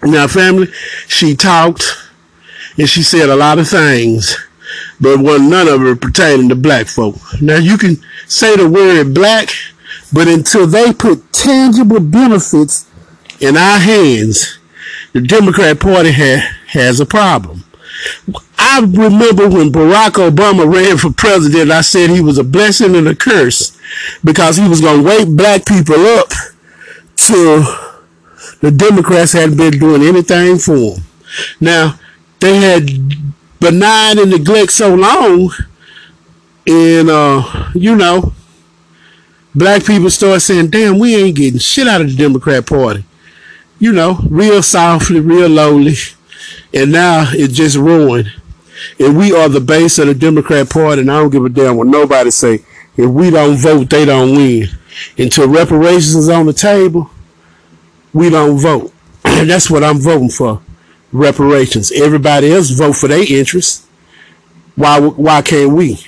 Now, 0.03 0.27
family, 0.27 0.69
she 1.07 1.37
talked 1.37 1.85
and 2.77 2.89
she 2.89 3.03
said 3.03 3.29
a 3.29 3.37
lot 3.37 3.59
of 3.59 3.69
things, 3.69 4.37
but 5.01 5.21
one 5.21 5.49
none 5.49 5.69
of 5.69 5.83
it 5.85 6.01
pertaining 6.01 6.49
to 6.49 6.57
black 6.57 6.87
folk. 6.87 7.17
Now, 7.41 7.57
you 7.57 7.79
can 7.79 7.97
say 8.27 8.57
the 8.57 8.69
word 8.69 9.15
black, 9.15 9.51
but 10.12 10.29
until 10.29 10.66
they 10.66 10.92
put 10.92 11.33
tangible 11.33 12.01
benefits 12.01 12.88
in 13.40 13.57
our 13.57 13.79
hands, 13.79 14.59
the 15.12 15.20
Democrat 15.20 15.81
Party 15.81 16.12
ha- 16.12 16.48
has 16.68 17.01
a 17.01 17.07
problem. 17.07 17.64
I 18.59 18.81
remember 18.81 19.48
when 19.48 19.72
Barack 19.72 20.12
Obama 20.12 20.72
ran 20.72 20.96
for 20.96 21.12
president, 21.12 21.70
I 21.70 21.81
said 21.83 22.11
he 22.11 22.20
was 22.20 22.38
a 22.38 22.44
blessing 22.44 22.94
and 22.96 23.09
a 23.09 23.14
curse 23.14 23.77
because 24.25 24.57
he 24.57 24.68
was 24.68 24.81
going 24.81 25.03
to 25.03 25.07
wake 25.07 25.29
black 25.37 25.66
people 25.66 25.96
up 25.96 26.29
to 27.16 27.64
the 28.61 28.70
Democrats 28.70 29.33
hadn't 29.33 29.57
been 29.57 29.79
doing 29.79 30.03
anything 30.03 30.57
for 30.59 30.77
them. 30.77 31.05
Now, 31.61 31.98
they 32.40 32.57
had 32.57 32.88
benign 33.61 34.18
and 34.18 34.31
neglect 34.31 34.72
so 34.72 34.94
long, 34.94 35.51
and, 36.66 37.11
uh, 37.11 37.70
you 37.75 37.96
know, 37.96 38.33
black 39.55 39.85
people 39.85 40.11
start 40.11 40.43
saying, 40.43 40.71
damn, 40.71 40.99
we 40.99 41.17
ain't 41.17 41.37
getting 41.37 41.59
shit 41.59 41.88
out 41.88 42.01
of 42.01 42.11
the 42.11 42.17
Democrat 42.17 42.67
Party. 42.67 43.05
You 43.79 43.93
know, 43.93 44.19
real 44.29 44.62
softly, 44.62 45.21
real 45.21 45.49
lowly. 45.49 45.95
And 46.73 46.93
now 46.93 47.27
it's 47.33 47.55
just 47.55 47.77
ruined. 47.77 48.33
And 48.99 49.17
we 49.17 49.33
are 49.33 49.49
the 49.49 49.61
base 49.61 49.99
of 49.99 50.07
the 50.07 50.15
Democrat 50.15 50.71
Party, 50.71 51.03
and 51.03 51.11
I 51.11 51.21
don't 51.21 51.31
give 51.31 51.45
a 51.45 51.49
damn 51.49 51.77
what 51.77 51.87
nobody 51.87 52.31
say. 52.31 52.65
If 52.97 53.11
we 53.11 53.31
don't 53.31 53.57
vote, 53.57 53.91
they 53.91 54.05
don't 54.05 54.35
win. 54.35 54.69
Until 55.17 55.49
reparations 55.49 56.15
is 56.15 56.29
on 56.29 56.47
the 56.47 56.53
table, 56.53 57.11
we 58.12 58.31
don't 58.31 58.59
vote. 58.59 58.93
And 59.25 59.49
that's 59.49 59.71
what 59.71 59.83
I'm 59.83 59.99
voting 59.99 60.29
for. 60.29 60.61
Reparations. 61.11 61.91
Everybody 61.91 62.53
else 62.53 62.71
vote 62.71 62.93
for 62.93 63.09
their 63.09 63.25
interests. 63.27 63.87
Why 64.77 65.01
why 65.01 65.43
can't 65.43 65.73
we? 65.73 65.99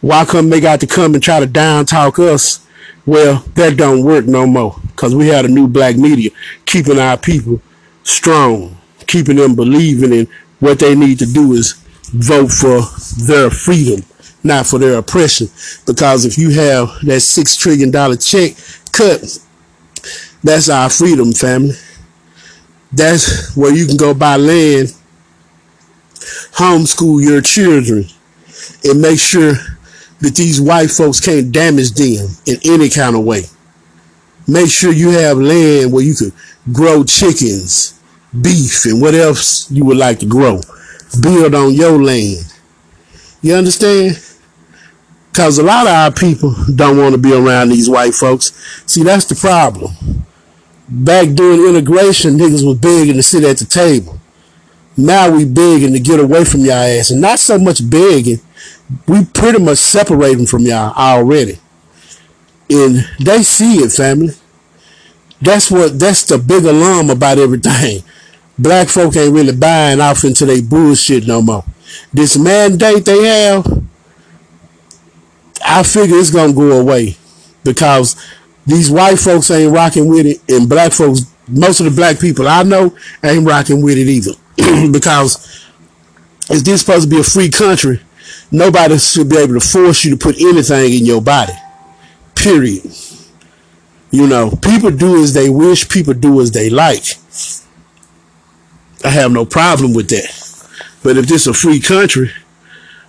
Why 0.00 0.24
come 0.24 0.48
they 0.48 0.60
got 0.60 0.80
to 0.80 0.86
come 0.86 1.14
and 1.14 1.22
try 1.22 1.40
to 1.40 1.46
down 1.46 1.86
talk 1.86 2.18
us? 2.18 2.66
Well, 3.06 3.44
that 3.54 3.76
don't 3.76 4.04
work 4.04 4.26
no 4.26 4.46
more. 4.46 4.76
Cause 4.96 5.14
we 5.14 5.28
had 5.28 5.44
a 5.44 5.48
new 5.48 5.66
black 5.66 5.96
media 5.96 6.30
keeping 6.66 6.98
our 6.98 7.16
people 7.16 7.60
strong, 8.02 8.76
keeping 9.06 9.36
them 9.36 9.54
believing 9.54 10.12
in 10.12 10.28
what 10.58 10.78
they 10.78 10.94
need 10.94 11.18
to 11.18 11.26
do 11.26 11.52
is 11.52 11.72
vote 12.12 12.50
for 12.50 12.80
their 13.24 13.50
freedom, 13.50 14.04
not 14.44 14.66
for 14.66 14.78
their 14.78 14.98
oppression. 14.98 15.48
Because 15.86 16.24
if 16.24 16.36
you 16.36 16.50
have 16.50 16.88
that 17.04 17.20
six 17.20 17.56
trillion 17.56 17.90
dollar 17.90 18.16
check 18.16 18.52
cut, 18.92 19.38
that's 20.42 20.68
our 20.68 20.88
freedom, 20.90 21.32
family. 21.32 21.74
That's 22.92 23.56
where 23.56 23.74
you 23.74 23.86
can 23.86 23.96
go 23.96 24.14
buy 24.14 24.36
land, 24.36 24.94
homeschool 26.52 27.22
your 27.22 27.40
children, 27.40 28.06
and 28.84 29.00
make 29.00 29.20
sure 29.20 29.54
that 30.20 30.36
these 30.36 30.60
white 30.60 30.90
folks 30.90 31.20
can't 31.20 31.52
damage 31.52 31.92
them 31.92 32.28
in 32.46 32.58
any 32.64 32.88
kind 32.88 33.16
of 33.16 33.24
way. 33.24 33.44
Make 34.46 34.70
sure 34.70 34.92
you 34.92 35.10
have 35.10 35.38
land 35.38 35.92
where 35.92 36.04
you 36.04 36.14
could 36.14 36.32
grow 36.72 37.04
chickens, 37.04 37.98
beef, 38.40 38.84
and 38.84 39.00
what 39.00 39.14
else 39.14 39.70
you 39.70 39.84
would 39.84 39.96
like 39.96 40.18
to 40.20 40.26
grow. 40.26 40.60
Build 41.20 41.54
on 41.54 41.72
your 41.72 42.02
land. 42.02 42.52
You 43.42 43.54
understand? 43.54 44.22
Because 45.30 45.58
a 45.58 45.62
lot 45.62 45.86
of 45.86 45.92
our 45.92 46.12
people 46.12 46.54
don't 46.74 46.98
want 46.98 47.14
to 47.14 47.18
be 47.18 47.32
around 47.32 47.68
these 47.68 47.88
white 47.88 48.14
folks. 48.14 48.52
See, 48.86 49.02
that's 49.02 49.24
the 49.24 49.36
problem. 49.36 49.94
Back 50.88 51.28
during 51.34 51.66
integration, 51.66 52.36
niggas 52.36 52.66
was 52.66 52.78
begging 52.78 53.14
to 53.14 53.22
sit 53.22 53.44
at 53.44 53.58
the 53.58 53.64
table. 53.64 54.18
Now 54.96 55.30
we 55.30 55.44
begging 55.44 55.92
to 55.92 56.00
get 56.00 56.20
away 56.20 56.44
from 56.44 56.60
y'all 56.60 56.72
ass. 56.74 57.10
And 57.10 57.20
not 57.20 57.38
so 57.38 57.58
much 57.58 57.88
begging. 57.88 58.40
We 59.06 59.24
pretty 59.24 59.58
much 59.58 59.78
separating 59.78 60.46
from 60.46 60.62
y'all 60.62 60.92
already. 60.94 61.58
And 62.68 63.08
they 63.18 63.42
see 63.42 63.76
it, 63.76 63.92
family. 63.92 64.34
That's 65.40 65.70
what 65.70 65.98
that's 65.98 66.24
the 66.24 66.38
big 66.38 66.64
alarm 66.64 67.10
about 67.10 67.38
everything. 67.38 68.02
Black 68.58 68.88
folk 68.88 69.16
ain't 69.16 69.34
really 69.34 69.56
buying 69.56 70.00
off 70.00 70.22
into 70.24 70.44
their 70.44 70.60
bullshit 70.60 71.26
no 71.26 71.40
more. 71.40 71.64
This 72.12 72.36
mandate 72.36 73.06
they 73.06 73.24
have, 73.24 73.82
I 75.64 75.82
figure 75.82 76.18
it's 76.18 76.30
gonna 76.30 76.52
go 76.52 76.78
away 76.78 77.16
because 77.64 78.16
these 78.66 78.90
white 78.90 79.18
folks 79.18 79.50
ain't 79.50 79.72
rocking 79.72 80.08
with 80.08 80.26
it, 80.26 80.40
and 80.48 80.68
black 80.68 80.92
folks, 80.92 81.22
most 81.48 81.80
of 81.80 81.86
the 81.86 81.90
black 81.90 82.20
people 82.20 82.46
I 82.46 82.62
know 82.62 82.94
ain't 83.24 83.46
rocking 83.46 83.82
with 83.82 83.96
it 83.96 84.06
either. 84.06 84.32
because 84.92 85.64
is 86.50 86.62
this 86.62 86.80
supposed 86.80 87.08
to 87.08 87.14
be 87.14 87.20
a 87.20 87.24
free 87.24 87.48
country? 87.48 88.00
Nobody 88.52 88.98
should 88.98 89.28
be 89.28 89.36
able 89.36 89.54
to 89.54 89.60
force 89.60 90.04
you 90.04 90.10
to 90.10 90.16
put 90.16 90.40
anything 90.40 90.92
in 90.92 91.06
your 91.06 91.22
body. 91.22 91.52
Period. 92.34 92.90
You 94.10 94.26
know, 94.26 94.50
people 94.50 94.90
do 94.90 95.22
as 95.22 95.34
they 95.34 95.48
wish, 95.48 95.88
people 95.88 96.14
do 96.14 96.40
as 96.40 96.50
they 96.50 96.68
like. 96.68 97.04
I 99.04 99.10
have 99.10 99.30
no 99.30 99.44
problem 99.44 99.94
with 99.94 100.08
that. 100.08 100.36
But 101.02 101.16
if 101.16 101.26
this 101.26 101.42
is 101.42 101.46
a 101.46 101.54
free 101.54 101.80
country, 101.80 102.30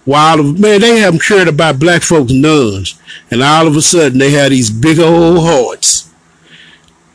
why 0.06 0.36
man, 0.36 0.82
they 0.82 1.00
haven't 1.00 1.24
cared 1.24 1.48
about 1.48 1.80
black 1.80 2.04
folks 2.04 2.32
nuns. 2.32 3.00
And 3.32 3.42
all 3.42 3.68
of 3.68 3.76
a 3.76 3.82
sudden 3.82 4.20
they 4.20 4.32
have 4.32 4.52
these 4.52 4.70
big 4.70 5.00
old 5.00 5.40
hearts. 5.40 6.10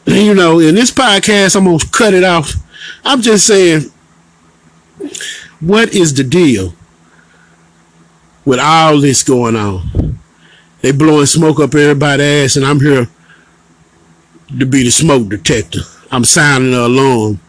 You 0.05 0.35
know, 0.35 0.61
in 0.61 0.75
this 0.75 0.91
podcast, 0.91 1.57
I'm 1.57 1.65
gonna 1.65 1.79
cut 1.91 2.15
it 2.15 2.25
off. 2.25 2.53
I'm 3.05 3.23
just 3.23 3.47
saying, 3.47 3.91
what 5.61 5.95
is 5.95 6.15
the 6.15 6.25
deal 6.25 6.75
with 8.47 8.59
all 8.59 8.99
this 8.99 9.23
going 9.23 9.57
on? 9.57 10.19
They 10.81 10.93
blowing 10.93 11.27
smoke 11.27 11.61
up 11.61 11.75
everybody's 11.75 12.53
ass, 12.53 12.57
and 12.57 12.65
I'm 12.65 12.81
here 12.81 13.09
to 14.59 14.67
be 14.67 14.85
the 14.85 14.91
smoke 14.91 15.29
detector. 15.29 15.81
I'm 16.11 16.25
sounding 16.25 16.71
the 16.71 16.87
alarm, 16.87 17.41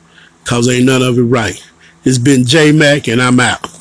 cause 0.44 0.68
ain't 0.68 0.86
none 0.86 1.02
of 1.02 1.18
it 1.18 1.22
right. 1.22 1.64
It's 2.04 2.18
been 2.18 2.46
J 2.46 2.72
Mac, 2.72 3.08
and 3.08 3.22
I'm 3.22 3.40
out. 3.40 3.77